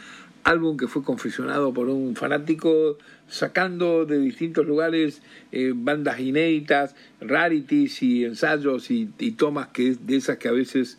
álbum 0.44 0.76
que 0.76 0.88
fue 0.88 1.03
confeccionado 1.03 1.72
por 1.72 1.88
un 1.88 2.16
fanático 2.16 2.98
sacando 3.29 4.07
de 4.07 4.18
distintos 4.18 4.66
lugares 4.66 5.22
eh, 5.53 5.72
bandas 5.74 6.20
inéditas, 6.20 6.96
rarities 7.20 8.03
y 8.03 8.24
ensayos 8.24 8.90
y, 8.90 9.07
tomas 9.37 9.68
que 9.68 9.94
de 9.94 10.16
esas 10.16 10.38
que 10.38 10.48
a 10.48 10.53
veces 10.53 10.98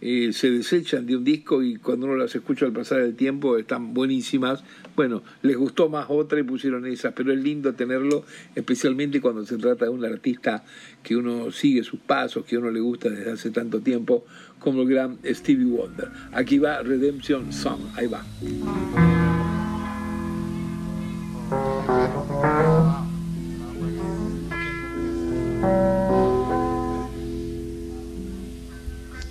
eh, 0.00 0.32
se 0.32 0.50
desechan 0.50 1.06
de 1.06 1.16
un 1.16 1.24
disco 1.24 1.62
y 1.62 1.76
cuando 1.76 2.06
uno 2.06 2.16
las 2.16 2.34
escucha 2.34 2.66
al 2.66 2.72
pasar 2.72 3.00
el 3.00 3.14
tiempo 3.14 3.56
están 3.56 3.94
buenísimas. 3.94 4.64
Bueno, 4.94 5.22
les 5.42 5.56
gustó 5.56 5.88
más 5.88 6.06
otra 6.08 6.40
y 6.40 6.42
pusieron 6.42 6.86
esas, 6.86 7.12
pero 7.14 7.32
es 7.32 7.38
lindo 7.38 7.74
tenerlo, 7.74 8.24
especialmente 8.54 9.20
cuando 9.20 9.44
se 9.44 9.58
trata 9.58 9.86
de 9.86 9.90
un 9.90 10.04
artista 10.04 10.64
que 11.02 11.16
uno 11.16 11.50
sigue 11.50 11.82
sus 11.82 12.00
pasos, 12.00 12.44
que 12.44 12.58
uno 12.58 12.70
le 12.70 12.80
gusta 12.80 13.10
desde 13.10 13.30
hace 13.30 13.50
tanto 13.50 13.80
tiempo, 13.80 14.24
como 14.62 14.82
el 14.82 14.88
gran 14.88 15.18
Stevie 15.24 15.66
Wonder. 15.66 16.10
Aquí 16.32 16.58
va 16.58 16.82
Redemption 16.82 17.52
Song, 17.52 17.80
ahí 17.96 18.06
va. 18.06 18.24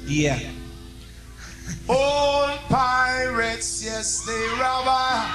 Yeah. 0.08 0.40
Old 1.88 2.60
pirates, 2.68 3.84
yes, 3.84 4.24
they 4.26 4.48
robber. 4.60 5.26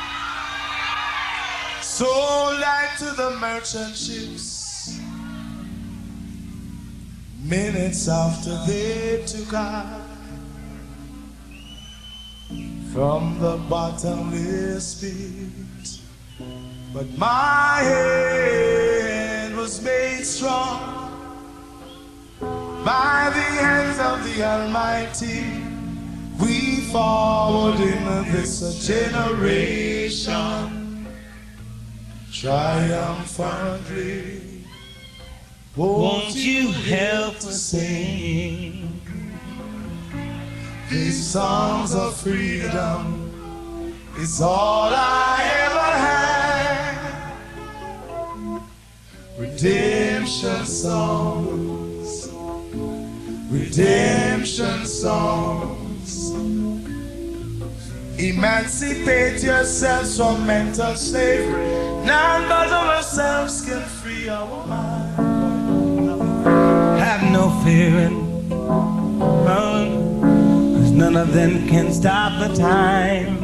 Sold 1.80 2.62
out 2.62 2.98
to 2.98 3.10
the 3.16 3.30
merchant 3.40 3.96
ships. 3.96 4.55
Minutes 7.48 8.08
after 8.08 8.56
they 8.66 9.22
took 9.24 9.52
her 9.52 10.00
from 12.92 13.38
the 13.38 13.56
bottomless 13.68 15.00
pit. 15.00 16.00
But 16.92 17.06
my 17.16 17.82
hand 17.82 19.56
was 19.56 19.80
made 19.80 20.24
strong 20.24 21.12
by 22.40 23.30
the 23.32 23.48
hands 23.62 24.00
of 24.00 24.24
the 24.24 24.42
Almighty. 24.42 25.44
We 26.40 26.80
forward 26.90 27.78
in 27.78 28.32
this 28.32 28.84
generation 28.84 29.86
triumphantly. 32.32 34.55
Won't 35.76 36.34
you 36.34 36.72
help 36.72 37.34
us 37.36 37.60
sing? 37.60 38.98
These 40.90 41.26
songs 41.26 41.94
of 41.94 42.16
freedom 42.16 43.22
It's 44.16 44.40
all 44.40 44.88
I 44.90 45.42
ever 45.66 45.90
had. 46.08 47.02
Redemption 49.38 50.64
songs, 50.64 52.30
redemption 53.50 54.86
songs. 54.86 56.30
Emancipate 58.18 59.42
yourselves 59.42 60.16
from 60.16 60.46
mental 60.46 60.94
slavery. 60.94 61.66
None 62.06 62.48
but 62.48 62.72
ourselves 62.72 63.62
can 63.66 63.82
free 63.82 64.30
our 64.30 64.66
mind. 64.66 65.25
No 67.32 67.50
fear 67.64 67.96
and 67.98 68.50
run. 69.44 70.20
There's 70.74 71.16
of 71.16 71.32
them 71.32 71.66
can 71.68 71.92
stop 71.92 72.32
the 72.40 72.54
time. 72.54 73.38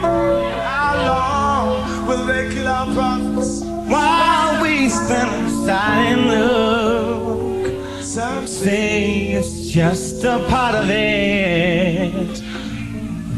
How 0.00 0.94
long 1.10 2.06
will 2.06 2.24
they 2.26 2.52
kill 2.54 2.68
our 2.68 2.86
prophets? 2.94 3.62
While 3.64 4.62
we 4.62 4.88
stand 4.88 5.46
aside 5.46 6.18
and 6.18 6.26
look, 6.26 8.02
Some 8.02 8.46
say 8.46 9.32
it's 9.32 9.68
just 9.68 10.24
a 10.24 10.44
part 10.48 10.74
of 10.74 10.88
it. 10.88 12.42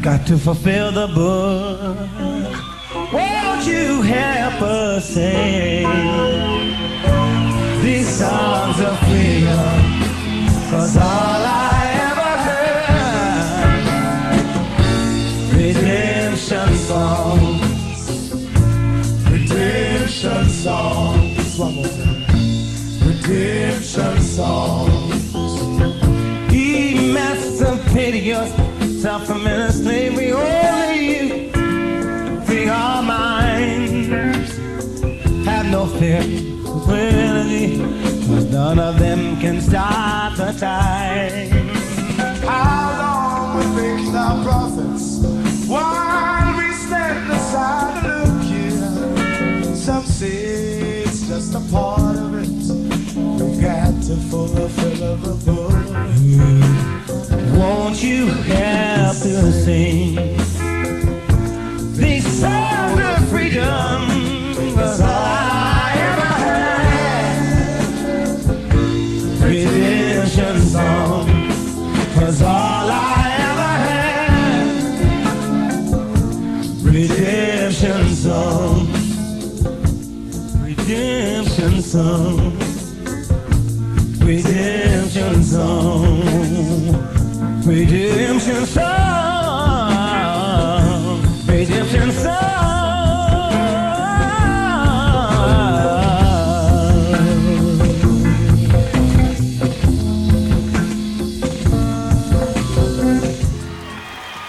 Got 0.01 0.25
to 0.27 0.37
fulfill 0.37 0.91
the 0.91 1.07
book. 1.07 1.97
Won't 3.13 3.67
you 3.67 4.01
help 4.01 4.61
us 4.61 5.09
sing 5.09 5.87
these 7.83 8.07
songs 8.07 8.79
of? 8.79 9.10
Cause 10.71 10.95
all 10.95 11.03
I 11.03 11.83
ever 12.07 12.31
heard, 12.47 13.83
redemption 15.53 16.71
songs, 16.77 18.01
redemption 19.29 20.45
songs. 20.47 21.59
One 21.59 21.75
more 21.75 21.87
time. 21.87 22.23
Redemption 23.05 24.21
songs. 24.21 25.35
emancipate 26.53 28.23
yourself 28.23 29.27
from 29.27 29.45
inner 29.45 29.73
slavery. 29.73 30.31
Only 30.31 30.99
you 31.09 31.51
free 32.45 32.69
our 32.69 33.03
minds. 33.03 34.55
Have 35.45 35.65
no 35.65 35.85
fear, 35.85 36.23
cause 36.63 38.45
none 38.45 38.79
of 38.79 38.97
them 38.99 39.37
can 39.41 39.59
stop 39.59 40.20
time. 40.61 41.49
How 42.45 42.93
long 43.01 43.75
they 43.75 43.97
kill 43.97 44.15
our 44.15 44.43
prophets? 44.43 45.17
While 45.67 46.55
we 46.55 46.71
stand 46.73 47.31
aside 47.31 48.05
and 48.05 48.07
look 48.07 48.43
here. 48.43 49.75
Some 49.75 50.05
say 50.05 51.01
it's 51.01 51.27
just 51.27 51.55
a 51.55 51.61
part 51.71 52.15
of 52.15 52.35
it. 52.35 52.49
We 53.41 53.59
got 53.59 54.03
to 54.03 54.15
fulfill 54.29 55.17
the 55.17 55.33
book. 55.45 55.71
Mm. 56.21 57.57
Won't 57.57 58.03
you 58.03 58.27
help 58.27 59.17
to 59.17 59.51
sing 59.51 60.50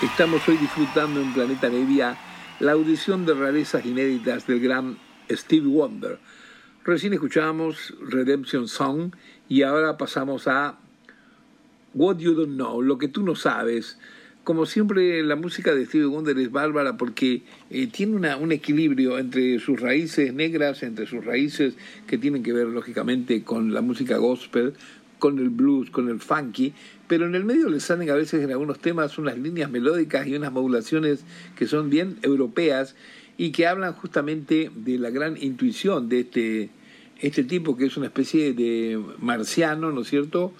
Estamos 0.01 0.47
hoy 0.47 0.59
disfrutando 0.59 1.21
en 1.21 1.33
Planeta 1.33 1.69
Nevia 1.69 2.17
la 2.61 2.73
audición 2.73 3.27
de 3.27 3.35
rarezas 3.35 3.85
inéditas 3.85 4.47
del 4.47 4.61
gran 4.61 4.97
Steve 5.29 5.67
Wonder. 5.67 6.21
Recién 6.85 7.13
escuchábamos 7.13 7.95
Redemption 8.01 8.67
Song 8.67 9.13
y 9.49 9.63
ahora 9.63 9.97
pasamos 9.97 10.49
a 10.49 10.79
What 11.95 12.19
You 12.19 12.35
Don't 12.35 12.55
Know, 12.55 12.83
lo 12.83 12.99
que 12.99 13.09
tú 13.09 13.23
no 13.23 13.37
sabes. 13.37 13.99
Como 14.43 14.67
siempre, 14.67 15.23
la 15.23 15.37
música 15.37 15.73
de 15.75 15.87
Stevie 15.87 16.07
Wonder 16.07 16.37
es 16.39 16.51
bárbara 16.51 16.97
porque 16.97 17.43
eh, 17.71 17.87
tiene 17.87 18.17
una- 18.17 18.37
un 18.37 18.51
equilibrio 18.51 19.17
entre 19.19 19.61
sus 19.61 19.81
raíces 19.81 20.35
negras, 20.35 20.83
entre 20.83 21.07
sus 21.07 21.25
raíces 21.25 21.75
que 22.09 22.19
tienen 22.19 22.43
que 22.43 22.53
ver 22.53 22.67
lógicamente 22.67 23.45
con 23.45 23.73
la 23.73 23.83
música 23.83 24.17
gospel, 24.17 24.75
con 25.21 25.39
el 25.39 25.51
blues, 25.51 25.91
con 25.91 26.09
el 26.09 26.19
funky, 26.19 26.73
pero 27.07 27.27
en 27.27 27.37
el 27.37 27.45
medio 27.45 27.69
le 27.69 27.79
salen 27.79 28.11
a 28.11 28.15
veces 28.15 28.43
en 28.43 28.51
algunos 28.51 28.81
temas 28.81 29.17
unas 29.19 29.39
líneas 29.39 29.71
melódicas 29.71 30.27
y 30.27 30.35
unas 30.35 30.51
modulaciones 30.51 31.25
que 31.55 31.69
son 31.69 31.91
bien 31.91 32.17
europeas 32.23 32.97
y 33.39 33.51
que 33.53 33.67
hablan 33.67 33.93
justamente 33.95 34.71
de 34.75 34.99
la 34.99 35.11
gran 35.11 35.37
intuición 35.41 36.09
de 36.09 36.21
este, 36.21 36.71
este 37.21 37.45
tipo 37.45 37.77
que 37.77 37.87
es 37.87 37.97
una 37.97 38.07
especie 38.07 38.53
de 38.53 39.01
marciano, 39.19 39.91
¿no 39.93 40.03
es 40.03 40.09
cierto? 40.09 40.53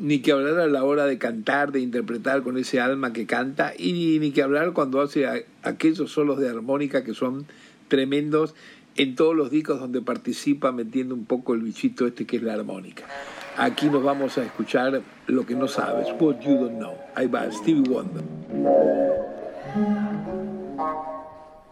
ni 0.00 0.20
que 0.20 0.30
hablar 0.30 0.60
a 0.60 0.68
la 0.68 0.84
hora 0.84 1.06
de 1.06 1.18
cantar, 1.18 1.72
de 1.72 1.80
interpretar 1.80 2.42
con 2.44 2.56
ese 2.56 2.78
alma 2.80 3.12
que 3.12 3.26
canta, 3.26 3.72
y 3.76 4.18
ni 4.20 4.30
que 4.30 4.42
hablar 4.42 4.72
cuando 4.72 5.00
hace 5.00 5.26
a- 5.26 5.40
aquellos 5.64 6.12
solos 6.12 6.38
de 6.38 6.48
armónica 6.48 7.02
que 7.02 7.14
son 7.14 7.46
tremendos 7.88 8.54
en 8.94 9.16
todos 9.16 9.34
los 9.34 9.50
discos 9.50 9.80
donde 9.80 10.00
participa 10.00 10.70
metiendo 10.70 11.16
un 11.16 11.24
poco 11.24 11.52
el 11.54 11.62
bichito 11.62 12.06
este 12.06 12.26
que 12.26 12.36
es 12.36 12.44
la 12.44 12.54
armónica. 12.54 13.06
Aquí 13.56 13.86
nos 13.86 14.04
vamos 14.04 14.38
a 14.38 14.44
escuchar 14.44 15.02
lo 15.26 15.44
que 15.44 15.56
no 15.56 15.66
sabes, 15.66 16.06
What 16.20 16.42
You 16.42 16.54
Don't 16.54 16.76
Know. 16.78 16.94
Ahí 17.16 17.26
va, 17.26 17.50
Stevie 17.50 17.82
Wonder. 17.88 18.22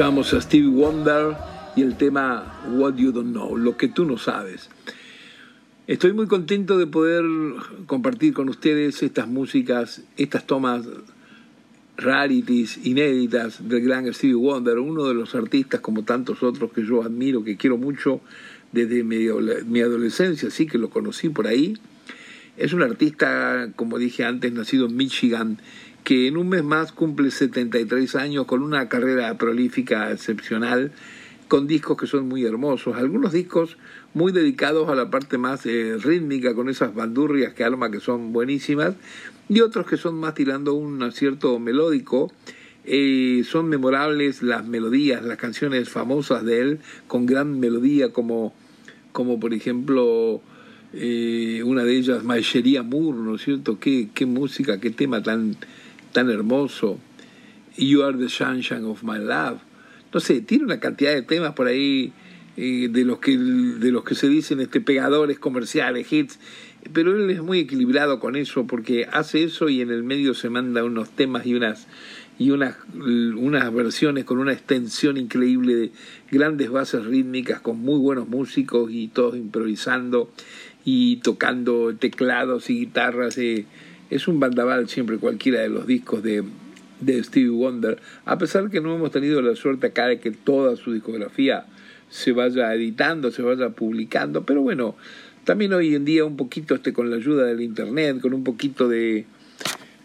Escuchábamos 0.00 0.32
a 0.32 0.40
Stevie 0.40 0.68
Wonder 0.70 1.36
y 1.76 1.82
el 1.82 1.98
tema 1.98 2.62
What 2.70 2.94
You 2.94 3.12
Don't 3.12 3.32
Know, 3.32 3.54
lo 3.54 3.76
que 3.76 3.86
tú 3.86 4.06
no 4.06 4.16
sabes. 4.16 4.70
Estoy 5.86 6.14
muy 6.14 6.26
contento 6.26 6.78
de 6.78 6.86
poder 6.86 7.22
compartir 7.84 8.32
con 8.32 8.48
ustedes 8.48 9.02
estas 9.02 9.28
músicas, 9.28 10.02
estas 10.16 10.46
tomas 10.46 10.86
rarities, 11.98 12.80
inéditas 12.82 13.68
del 13.68 13.82
gran 13.82 14.10
Stevie 14.14 14.36
Wonder, 14.36 14.78
uno 14.78 15.04
de 15.04 15.12
los 15.12 15.34
artistas 15.34 15.80
como 15.80 16.02
tantos 16.02 16.42
otros 16.42 16.72
que 16.72 16.82
yo 16.82 17.02
admiro, 17.02 17.44
que 17.44 17.58
quiero 17.58 17.76
mucho 17.76 18.22
desde 18.72 19.04
mi, 19.04 19.80
adolescencia, 19.80 20.50
sí 20.50 20.66
que 20.66 20.78
lo 20.78 20.88
conocí 20.88 21.28
por 21.28 21.46
ahí. 21.46 21.76
Es 22.56 22.72
un 22.72 22.82
artista, 22.82 23.68
como 23.76 23.98
dije 23.98 24.24
antes, 24.24 24.50
nacido 24.50 24.86
en 24.86 24.96
Michigan, 24.96 25.58
que 26.04 26.26
en 26.26 26.36
un 26.36 26.48
mes 26.48 26.64
más 26.64 26.92
cumple 26.92 27.30
73 27.30 28.16
años 28.16 28.46
con 28.46 28.62
una 28.62 28.88
carrera 28.88 29.36
prolífica 29.38 30.10
excepcional, 30.10 30.92
con 31.48 31.66
discos 31.66 31.96
que 31.96 32.06
son 32.06 32.28
muy 32.28 32.44
hermosos, 32.44 32.96
algunos 32.96 33.32
discos 33.32 33.76
muy 34.14 34.32
dedicados 34.32 34.88
a 34.88 34.94
la 34.94 35.10
parte 35.10 35.38
más 35.38 35.66
eh, 35.66 35.96
rítmica, 36.00 36.54
con 36.54 36.68
esas 36.68 36.94
bandurrias 36.94 37.54
que 37.54 37.64
alma 37.64 37.90
que 37.90 38.00
son 38.00 38.32
buenísimas, 38.32 38.94
y 39.48 39.60
otros 39.60 39.86
que 39.86 39.96
son 39.96 40.14
más 40.18 40.34
tirando 40.34 40.74
un 40.74 41.02
acierto 41.02 41.58
melódico. 41.58 42.32
Eh, 42.84 43.42
son 43.44 43.68
memorables 43.68 44.42
las 44.42 44.66
melodías, 44.66 45.22
las 45.22 45.36
canciones 45.36 45.88
famosas 45.88 46.44
de 46.44 46.60
él, 46.60 46.78
con 47.08 47.26
gran 47.26 47.60
melodía, 47.60 48.12
como, 48.12 48.54
como 49.12 49.38
por 49.38 49.52
ejemplo 49.52 50.40
eh, 50.92 51.62
una 51.64 51.84
de 51.84 51.96
ellas, 51.96 52.24
Maeshería 52.24 52.82
Moore, 52.82 53.18
¿no 53.18 53.34
es 53.36 53.42
cierto? 53.42 53.78
Qué, 53.78 54.08
qué 54.14 54.26
música, 54.26 54.80
qué 54.80 54.90
tema 54.90 55.22
tan, 55.22 55.56
tan 56.12 56.30
hermoso. 56.30 56.98
You 57.76 58.02
are 58.04 58.16
the 58.16 58.28
sunshine 58.28 58.84
of 58.84 59.02
my 59.02 59.18
love. 59.18 59.60
No 60.12 60.20
sé, 60.20 60.40
tiene 60.40 60.64
una 60.64 60.80
cantidad 60.80 61.12
de 61.12 61.22
temas 61.22 61.54
por 61.54 61.68
ahí 61.68 62.12
eh, 62.56 62.88
de 62.90 63.04
los 63.04 63.18
que 63.20 63.38
de 63.38 63.92
los 63.92 64.04
que 64.04 64.14
se 64.14 64.28
dicen 64.28 64.60
este 64.60 64.80
pegadores 64.80 65.38
comerciales, 65.38 66.12
hits, 66.12 66.38
pero 66.92 67.16
él 67.16 67.30
es 67.30 67.42
muy 67.42 67.60
equilibrado 67.60 68.18
con 68.18 68.34
eso 68.36 68.66
porque 68.66 69.06
hace 69.12 69.44
eso 69.44 69.68
y 69.68 69.80
en 69.80 69.90
el 69.90 70.02
medio 70.02 70.34
se 70.34 70.50
manda 70.50 70.82
unos 70.82 71.10
temas 71.10 71.46
y 71.46 71.54
unas 71.54 71.86
y 72.38 72.50
unas 72.50 72.76
unas 72.94 73.72
versiones 73.72 74.24
con 74.24 74.38
una 74.38 74.52
extensión 74.52 75.16
increíble 75.16 75.74
de 75.74 75.92
grandes 76.30 76.70
bases 76.70 77.04
rítmicas 77.04 77.60
con 77.60 77.78
muy 77.78 77.98
buenos 77.98 78.28
músicos 78.28 78.90
y 78.90 79.08
todos 79.08 79.36
improvisando 79.36 80.30
y 80.84 81.16
tocando 81.16 81.94
teclados 81.94 82.68
y 82.68 82.80
guitarras. 82.80 83.38
Eh, 83.38 83.66
es 84.10 84.28
un 84.28 84.40
bandaval 84.40 84.88
siempre 84.88 85.18
cualquiera 85.18 85.60
de 85.60 85.68
los 85.68 85.86
discos 85.86 86.22
de, 86.22 86.42
de 87.00 87.24
Stevie 87.24 87.50
Wonder, 87.50 87.98
a 88.24 88.38
pesar 88.38 88.70
que 88.70 88.80
no 88.80 88.94
hemos 88.94 89.10
tenido 89.10 89.40
la 89.40 89.56
suerte 89.56 89.88
acá 89.88 90.08
de 90.08 90.20
que 90.20 90.30
toda 90.32 90.76
su 90.76 90.92
discografía 90.92 91.66
se 92.10 92.32
vaya 92.32 92.74
editando, 92.74 93.30
se 93.30 93.42
vaya 93.42 93.70
publicando, 93.70 94.44
pero 94.44 94.62
bueno, 94.62 94.96
también 95.44 95.72
hoy 95.72 95.94
en 95.94 96.04
día 96.04 96.24
un 96.24 96.36
poquito 96.36 96.74
este 96.74 96.92
con 96.92 97.08
la 97.08 97.16
ayuda 97.16 97.46
del 97.46 97.60
internet, 97.60 98.20
con 98.20 98.34
un 98.34 98.44
poquito 98.44 98.88
de, 98.88 99.26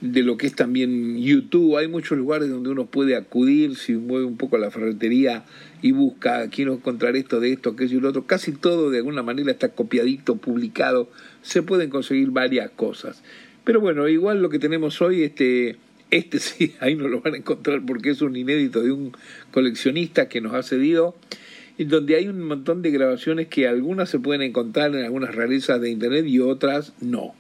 de 0.02 0.24
lo 0.24 0.38
que 0.38 0.48
es 0.48 0.56
también 0.56 1.18
YouTube, 1.18 1.78
hay 1.78 1.88
muchos 1.88 2.18
lugares 2.18 2.50
donde 2.50 2.70
uno 2.70 2.86
puede 2.86 3.16
acudir, 3.16 3.76
si 3.76 3.94
mueve 3.94 4.26
un 4.26 4.38
poco 4.38 4.58
la 4.58 4.70
ferretería 4.72 5.44
y 5.82 5.92
busca, 5.92 6.48
quiero 6.50 6.74
encontrar 6.74 7.16
esto, 7.16 7.40
de 7.40 7.54
esto, 7.54 7.72
aquello 7.72 7.98
y 7.98 8.02
lo 8.02 8.10
otro, 8.10 8.26
casi 8.26 8.52
todo 8.52 8.92
de 8.92 9.00
alguna 9.00 9.24
manera 9.24 9.52
está 9.52 9.70
copiadito, 9.70 10.36
publicado, 10.36 11.10
se 11.42 11.64
pueden 11.64 11.90
conseguir 11.90 12.30
varias 12.32 12.70
cosas. 12.72 13.24
Pero 13.66 13.82
bueno, 13.82 14.08
igual 14.08 14.42
lo 14.42 14.50
que 14.50 14.60
tenemos 14.60 15.02
hoy, 15.02 15.24
este, 15.24 15.78
este 16.12 16.40
sí, 16.40 16.76
ahí 16.80 16.96
no 16.96 17.10
lo 17.10 17.20
van 17.20 17.34
a 17.34 17.38
encontrar 17.38 17.82
porque 17.86 18.12
es 18.12 18.22
un 18.22 18.38
inédito 18.38 18.82
de 18.82 18.92
un 18.92 19.12
coleccionista 19.52 20.30
que 20.30 20.40
nos 20.40 20.54
ha 20.54 20.64
cedido, 20.64 21.16
en 21.78 21.90
donde 21.90 22.16
hay 22.16 22.30
un 22.30 22.42
montón 22.42 22.82
de 22.82 22.92
grabaciones 22.92 23.48
que 23.48 23.68
algunas 23.68 24.10
se 24.10 24.20
pueden 24.20 24.44
encontrar 24.44 24.96
en 24.96 25.04
algunas 25.04 25.36
rarezas 25.36 25.82
de 25.82 25.90
internet 25.90 26.26
y 26.26 26.40
otras 26.40 26.94
no. 27.02 27.34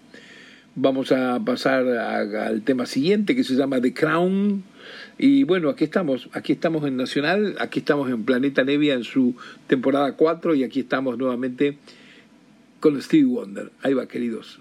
Vamos 0.77 1.13
a 1.13 1.39
pasar 1.45 1.87
al 1.87 2.63
tema 2.63 2.85
siguiente 2.85 3.33
que 3.33 3.45
se 3.45 3.55
llama 3.55 3.79
The 3.79 3.93
Crown. 3.93 4.63
Y 5.17 5.45
bueno, 5.45 5.69
aquí 5.69 5.85
estamos, 5.85 6.27
aquí 6.33 6.51
estamos 6.51 6.85
en 6.85 6.97
Nacional, 6.97 7.55
aquí 7.59 7.79
estamos 7.79 8.09
en 8.09 8.25
Planeta 8.25 8.65
Nevia 8.65 8.95
en 8.95 9.05
su 9.05 9.35
temporada 9.67 10.17
4 10.17 10.53
y 10.55 10.65
aquí 10.65 10.81
estamos 10.81 11.17
nuevamente 11.17 11.77
con 12.81 13.01
Stevie 13.01 13.25
Wonder. 13.25 13.71
Ahí 13.83 13.93
va, 13.93 14.05
queridos. 14.05 14.59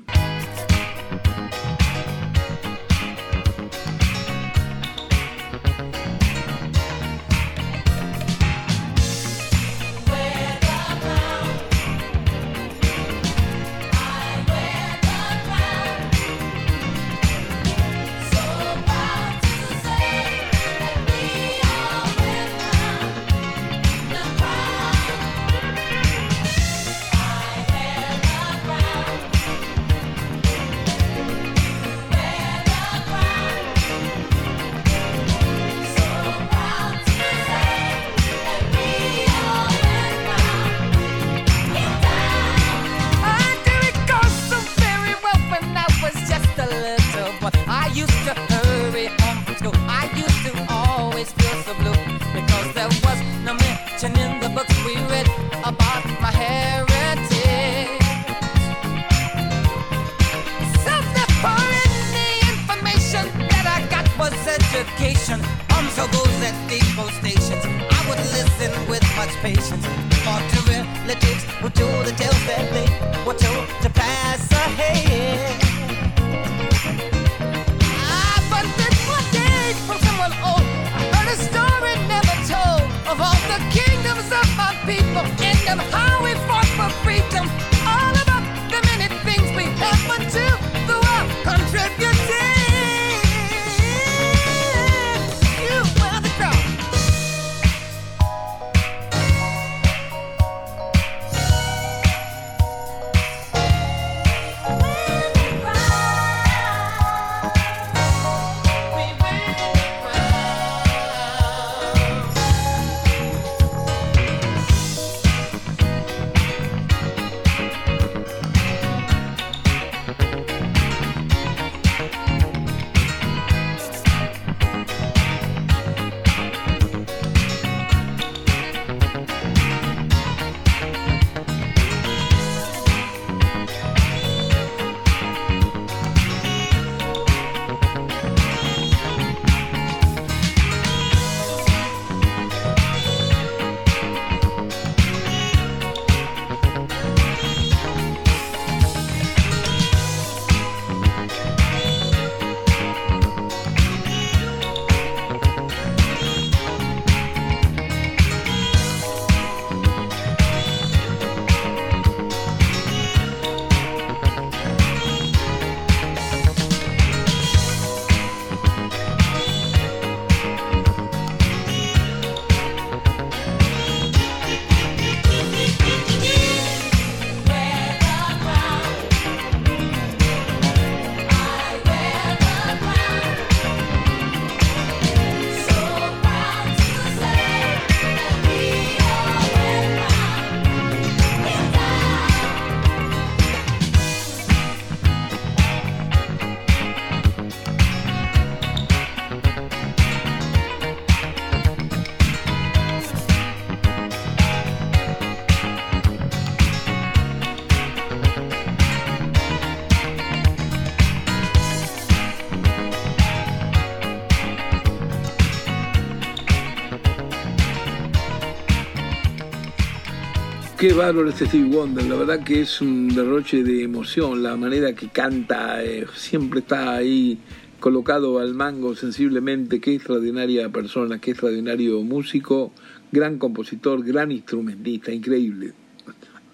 Qué 220.85 220.93
bárbaro 220.93 221.31
este 221.31 221.47
Steve 221.47 221.75
Wonder, 221.75 222.05
la 222.05 222.15
verdad 222.15 222.45
que 222.45 222.61
es 222.61 222.83
un 222.83 223.09
derroche 223.09 223.65
de 223.65 223.85
emoción, 223.85 224.43
la 224.43 224.55
manera 224.55 224.95
que 224.95 225.09
canta, 225.09 225.83
eh, 225.83 226.07
siempre 226.15 226.61
está 226.61 226.95
ahí 226.95 227.39
colocado 227.81 228.39
al 228.39 228.53
mango 228.53 228.95
sensiblemente, 228.95 229.81
qué 229.81 229.95
extraordinaria 229.95 230.69
persona, 230.69 231.19
qué 231.19 231.31
extraordinario 231.31 232.03
músico, 232.03 232.71
gran 233.11 233.39
compositor, 233.39 234.05
gran 234.05 234.31
instrumentista, 234.31 235.11
increíble. 235.11 235.73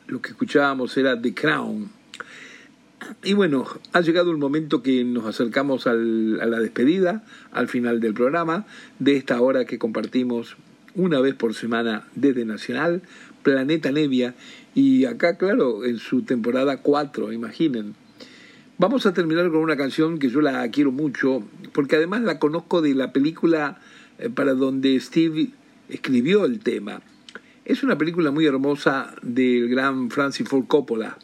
Lo 0.07 0.23
que 0.23 0.29
escuchábamos 0.29 0.97
era 0.97 1.21
The 1.21 1.35
Crown. 1.35 1.91
Y 3.25 3.33
bueno, 3.33 3.67
ha 3.93 4.01
llegado 4.01 4.31
el 4.31 4.37
momento 4.37 4.81
que 4.81 5.03
nos 5.03 5.27
acercamos 5.27 5.89
a 5.89 5.95
la 5.95 6.61
despedida, 6.61 7.25
al 7.51 7.67
final 7.67 7.99
del 7.99 8.15
programa, 8.15 8.65
de 9.01 9.17
esta 9.17 9.41
hora 9.41 9.65
que 9.65 9.81
compartimos 9.81 10.57
una 10.95 11.21
vez 11.21 11.35
por 11.35 11.55
semana 11.55 12.07
desde 12.15 12.45
Nacional, 12.45 13.03
Planeta 13.43 13.93
Nevia, 13.93 14.35
y 14.75 15.05
acá, 15.05 15.37
claro, 15.37 15.85
en 15.85 15.99
su 15.99 16.23
temporada 16.23 16.79
4, 16.79 17.33
imaginen. 17.33 17.95
Vamos 18.79 19.05
a 19.05 19.13
terminar 19.13 19.51
con 19.51 19.61
una 19.61 19.77
canción 19.77 20.19
que 20.19 20.31
yo 20.31 20.41
la 20.41 20.69
quiero 20.71 20.93
mucho, 20.93 21.43
porque 21.73 21.97
además 21.97 22.23
la 22.23 22.39
conozco 22.39 22.81
de 22.81 22.95
la 22.95 23.13
película 23.13 23.81
eh, 24.19 24.31
para 24.31 24.55
donde 24.55 24.99
Steve 25.01 25.51
escribió 25.89 26.45
el 26.45 26.61
tema. 26.61 27.03
Es 27.65 27.83
una 27.83 27.99
película 27.99 28.31
muy 28.31 28.47
hermosa 28.47 29.15
del 29.23 29.69
gran 29.69 30.11
Francis 30.11 30.49
Ford 30.49 30.67
Coppola, 30.67 31.19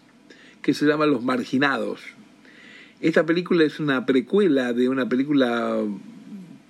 que 0.60 0.74
se 0.74 0.86
llama 0.86 1.06
Los 1.06 1.24
Marginados. 1.24 2.02
Esta 3.00 3.24
película 3.24 3.64
es 3.64 3.80
una 3.80 4.06
precuela 4.06 4.72
de 4.72 4.88
una 4.88 5.08
película 5.08 5.78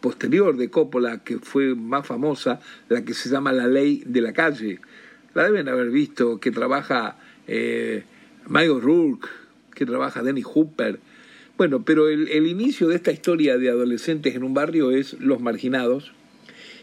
posterior 0.07 0.57
de 0.57 0.71
Coppola 0.71 1.19
que 1.25 1.41
fue 1.41 1.75
más 1.75 2.07
famosa, 2.07 2.61
la 2.89 3.05
que 3.05 3.13
se 3.13 3.29
llama 3.29 3.51
La 3.51 3.67
Ley 3.67 4.05
de 4.07 4.21
la 4.21 4.33
Calle. 4.33 4.79
La 5.35 5.43
deben 5.43 5.69
haber 5.69 5.91
visto, 5.91 6.39
que 6.39 6.53
trabaja 6.53 7.19
eh, 7.49 8.05
Michael 8.47 8.81
Rourke, 8.81 9.27
que 9.75 9.85
trabaja 9.85 10.23
Dennis 10.23 10.45
Hooper. 10.45 11.01
Bueno, 11.59 11.85
pero 11.85 12.09
el, 12.09 12.29
el 12.29 12.47
inicio 12.47 12.87
de 12.87 12.95
esta 12.95 13.11
historia 13.11 13.59
de 13.59 13.69
adolescentes 13.69 14.37
en 14.37 14.45
un 14.45 14.55
barrio 14.55 14.93
es 14.93 15.15
Los 15.19 15.41
Marginados. 15.41 16.13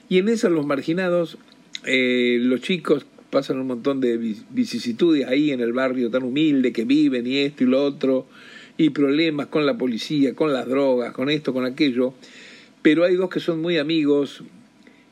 Y 0.10 0.18
en 0.18 0.28
esa 0.28 0.50
Los 0.50 0.66
Marginados, 0.66 1.38
eh, 1.86 2.40
los 2.42 2.60
chicos 2.60 3.06
pasan 3.30 3.58
un 3.58 3.68
montón 3.68 4.02
de 4.02 4.18
vi- 4.18 4.44
vicisitudes 4.50 5.26
ahí 5.28 5.52
en 5.52 5.62
el 5.62 5.72
barrio 5.72 6.12
tan 6.12 6.24
humilde 6.24 6.74
que 6.74 6.84
viven 6.84 7.26
y 7.26 7.38
esto 7.38 7.64
y 7.64 7.68
lo 7.68 7.82
otro, 7.82 8.28
y 8.76 8.90
problemas 8.90 9.48
con 9.48 9.66
la 9.66 9.78
policía, 9.78 10.36
con 10.36 10.52
las 10.52 10.68
drogas, 10.68 11.14
con 11.14 11.30
esto, 11.30 11.54
con 11.54 11.64
aquello. 11.64 12.16
Pero 12.84 13.06
hay 13.06 13.16
dos 13.16 13.30
que 13.30 13.40
son 13.40 13.62
muy 13.62 13.78
amigos 13.78 14.44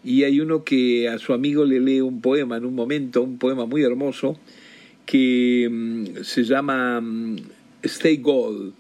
y 0.04 0.24
hay 0.24 0.42
uno 0.42 0.64
que 0.66 1.08
a 1.08 1.18
su 1.18 1.34
amigo 1.34 1.64
le 1.64 1.80
lee 1.80 2.02
un 2.02 2.22
poema 2.22 2.58
en 2.58 2.66
un 2.66 2.76
momento, 2.76 3.24
un 3.24 3.38
poema 3.38 3.66
muy 3.66 3.82
hermoso, 3.82 4.38
que 5.06 5.70
mm, 5.72 6.24
se 6.24 6.44
llama 6.44 7.00
mm, 7.00 7.38
Stay 7.84 8.18
Gold. 8.18 8.74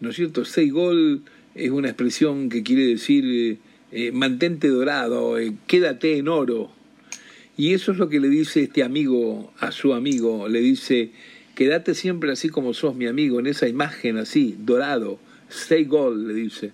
¿No 0.00 0.10
es 0.10 0.16
cierto? 0.16 0.42
Stay 0.42 0.70
Gold 0.70 1.22
es 1.54 1.70
una 1.70 1.88
expresión 1.88 2.48
que 2.48 2.64
quiere 2.64 2.84
decir 2.84 3.24
eh, 3.24 3.58
eh, 3.92 4.10
mantente 4.10 4.66
dorado, 4.68 5.38
eh, 5.38 5.54
quédate 5.68 6.18
en 6.18 6.26
oro. 6.26 6.72
Y 7.56 7.74
eso 7.74 7.92
es 7.92 7.98
lo 7.98 8.08
que 8.08 8.18
le 8.18 8.28
dice 8.28 8.62
este 8.62 8.82
amigo 8.82 9.52
a 9.60 9.70
su 9.70 9.94
amigo. 9.94 10.48
Le 10.48 10.60
dice, 10.60 11.12
quédate 11.54 11.94
siempre 11.94 12.32
así 12.32 12.48
como 12.48 12.74
sos 12.74 12.96
mi 12.96 13.06
amigo, 13.06 13.38
en 13.38 13.46
esa 13.46 13.68
imagen 13.68 14.16
así, 14.16 14.56
dorado. 14.58 15.20
Stay 15.48 15.84
gold, 15.84 16.26
le 16.26 16.34
dice. 16.34 16.72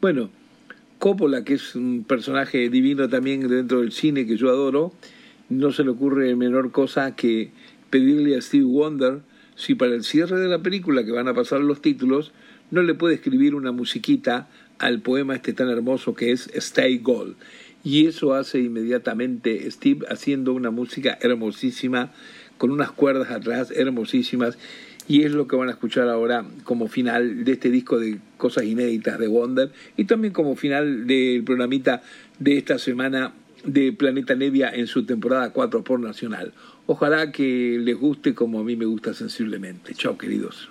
Bueno, 0.00 0.30
Coppola, 0.98 1.44
que 1.44 1.54
es 1.54 1.74
un 1.74 2.04
personaje 2.04 2.68
divino 2.68 3.08
también 3.08 3.46
dentro 3.48 3.80
del 3.80 3.92
cine 3.92 4.26
que 4.26 4.36
yo 4.36 4.48
adoro, 4.48 4.92
no 5.48 5.72
se 5.72 5.84
le 5.84 5.90
ocurre 5.90 6.34
menor 6.36 6.72
cosa 6.72 7.14
que 7.14 7.50
pedirle 7.90 8.36
a 8.36 8.42
Steve 8.42 8.64
Wonder 8.64 9.20
si 9.54 9.74
para 9.74 9.94
el 9.94 10.04
cierre 10.04 10.38
de 10.38 10.48
la 10.48 10.62
película, 10.62 11.04
que 11.04 11.12
van 11.12 11.28
a 11.28 11.34
pasar 11.34 11.60
los 11.60 11.82
títulos, 11.82 12.32
no 12.70 12.82
le 12.82 12.94
puede 12.94 13.14
escribir 13.14 13.54
una 13.54 13.72
musiquita 13.72 14.48
al 14.78 15.00
poema 15.00 15.34
este 15.34 15.52
tan 15.52 15.68
hermoso 15.68 16.14
que 16.14 16.30
es 16.32 16.48
Stay 16.54 16.98
Gold. 16.98 17.34
Y 17.82 18.06
eso 18.06 18.34
hace 18.34 18.60
inmediatamente 18.60 19.68
Steve 19.70 20.06
haciendo 20.08 20.52
una 20.52 20.70
música 20.70 21.18
hermosísima, 21.20 22.12
con 22.56 22.70
unas 22.70 22.90
cuerdas 22.90 23.30
atrás 23.30 23.72
hermosísimas, 23.74 24.58
y 25.08 25.24
es 25.24 25.32
lo 25.32 25.48
que 25.48 25.56
van 25.56 25.68
a 25.68 25.72
escuchar 25.72 26.08
ahora 26.08 26.44
como 26.64 26.88
final 26.88 27.44
de 27.44 27.52
este 27.52 27.70
disco 27.70 27.98
de 27.98 28.18
cosas 28.36 28.64
inéditas 28.64 29.18
de 29.18 29.26
Wonder, 29.26 29.72
y 29.96 30.04
también 30.04 30.32
como 30.32 30.54
final 30.54 31.06
del 31.06 31.42
programita 31.42 32.02
de 32.38 32.58
esta 32.58 32.78
semana 32.78 33.32
de 33.64 33.92
Planeta 33.92 34.34
Nevia 34.34 34.70
en 34.70 34.86
su 34.86 35.04
temporada 35.04 35.50
4 35.50 35.82
por 35.82 35.98
Nacional. 35.98 36.52
Ojalá 36.86 37.32
que 37.32 37.78
les 37.80 37.96
guste 37.96 38.34
como 38.34 38.60
a 38.60 38.64
mí 38.64 38.76
me 38.76 38.84
gusta 38.84 39.14
sensiblemente. 39.14 39.94
Chao, 39.94 40.16
queridos. 40.16 40.70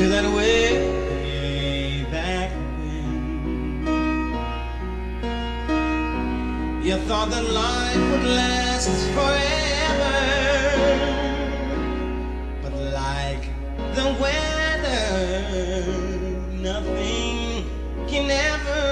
To 0.00 0.08
that 0.08 0.24
way 0.34 2.04
back 2.10 2.50
when 2.78 3.92
you 6.82 6.96
thought 7.06 7.28
that 7.28 7.44
life 7.44 8.02
would 8.10 8.24
last 8.24 8.88
forever 9.12 10.16
but 12.62 12.72
like 12.94 13.44
the 13.94 14.06
weather, 14.22 15.84
nothing 16.50 17.66
can 18.08 18.30
ever 18.30 18.86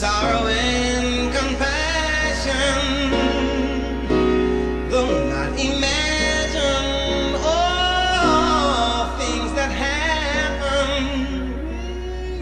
sorrow 0.00 0.46
and 0.46 1.30
compassion, 1.30 3.10
though 4.88 5.28
not 5.28 5.50
imagine 5.60 7.34
all 7.44 9.18
things 9.18 9.52
that 9.52 9.70
happen. 9.70 11.02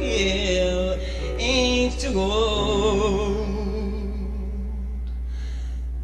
Yeah, 0.00 0.98
ain't 1.40 1.98
too 1.98 2.20
old, 2.20 3.48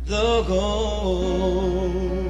the 0.06 0.42
gold. 0.48 2.23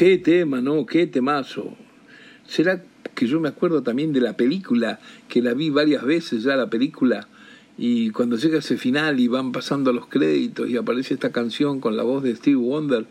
Qué 0.00 0.16
tema, 0.16 0.62
¿no? 0.62 0.86
Qué 0.86 1.06
temazo. 1.06 1.76
¿Será 2.46 2.82
que 3.14 3.26
yo 3.26 3.38
me 3.38 3.50
acuerdo 3.50 3.82
también 3.82 4.14
de 4.14 4.22
la 4.22 4.34
película, 4.34 4.98
que 5.28 5.42
la 5.42 5.52
vi 5.52 5.68
varias 5.68 6.02
veces 6.04 6.42
ya 6.42 6.56
la 6.56 6.70
película, 6.70 7.28
y 7.76 8.08
cuando 8.08 8.36
llega 8.36 8.60
ese 8.60 8.78
final 8.78 9.20
y 9.20 9.28
van 9.28 9.52
pasando 9.52 9.92
los 9.92 10.06
créditos 10.06 10.70
y 10.70 10.78
aparece 10.78 11.12
esta 11.12 11.32
canción 11.32 11.80
con 11.80 11.98
la 11.98 12.02
voz 12.02 12.22
de 12.22 12.34
Steve 12.34 12.56
Wonder 12.56 13.04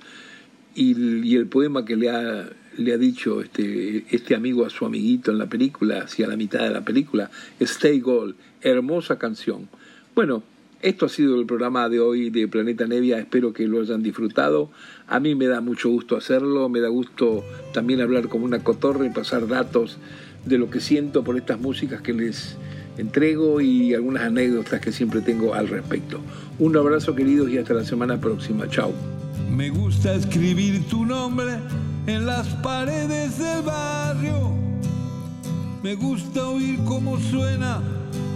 y, 0.73 1.35
el 1.35 1.45
poema 1.45 1.85
que 1.85 1.95
le 1.95 2.09
ha, 2.09 2.49
le 2.75 2.97
dicho 2.97 3.41
este, 3.41 4.05
este 4.09 4.33
amigo 4.33 4.65
a 4.65 4.71
su 4.71 4.83
amiguito 4.83 5.29
en 5.29 5.37
la 5.37 5.47
película, 5.47 5.99
hacia 6.05 6.25
la 6.25 6.37
mitad 6.37 6.61
de 6.61 6.71
la 6.71 6.83
película, 6.83 7.29
Stay 7.59 7.99
Gold, 7.99 8.33
hermosa 8.63 9.19
canción. 9.19 9.69
Bueno, 10.15 10.41
esto 10.81 11.05
ha 11.05 11.09
sido 11.09 11.37
el 11.37 11.45
programa 11.45 11.89
de 11.89 11.99
hoy 11.99 12.29
de 12.29 12.47
Planeta 12.47 12.87
Nevia, 12.87 13.19
espero 13.19 13.51
que 13.51 13.67
lo 13.67 13.81
hayan 13.81 14.01
disfrutado. 14.01 14.71
A 15.09 15.19
mí 15.19 15.33
me 15.33 15.47
da 15.47 15.59
mucho 15.59 15.89
gusto 15.89 16.15
hacerlo, 16.15 16.69
me 16.69 16.81
da 16.81 16.87
gusto 16.87 17.43
también 17.73 17.99
hablar 17.99 18.27
como 18.27 18.45
una 18.45 18.63
cotorra 18.63 19.07
y 19.07 19.09
pasar 19.09 19.47
datos 19.47 19.97
de 20.45 20.59
lo 20.59 20.69
que 20.69 20.79
siento 20.79 21.23
por 21.23 21.35
estas 21.35 21.59
músicas 21.59 22.01
que 22.01 22.13
les 22.13 22.57
entrego 22.95 23.59
y 23.59 23.95
algunas 23.95 24.23
anécdotas 24.23 24.79
que 24.79 24.91
siempre 24.91 25.21
tengo 25.21 25.55
al 25.55 25.67
respecto. 25.67 26.19
Un 26.59 26.77
abrazo 26.77 27.15
queridos 27.15 27.49
y 27.49 27.57
hasta 27.57 27.73
la 27.73 27.83
semana 27.83 28.21
próxima. 28.21 28.69
Chao. 28.69 28.93
Me 29.49 29.71
gusta 29.71 30.13
escribir 30.13 30.87
tu 30.87 31.03
nombre 31.03 31.55
en 32.05 32.27
las 32.27 32.47
paredes 32.61 33.39
del 33.39 33.63
barrio. 33.63 34.53
Me 35.81 35.95
gusta 35.95 36.49
oír 36.49 36.77
cómo 36.85 37.19
suena 37.19 37.81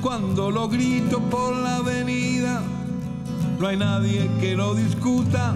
cuando 0.01 0.49
lo 0.49 0.67
grito 0.69 1.19
por 1.29 1.55
la 1.55 1.77
avenida. 1.77 2.63
No 3.59 3.67
hay 3.67 3.77
nadie 3.77 4.27
que 4.41 4.55
lo 4.55 4.73
discuta. 4.73 5.55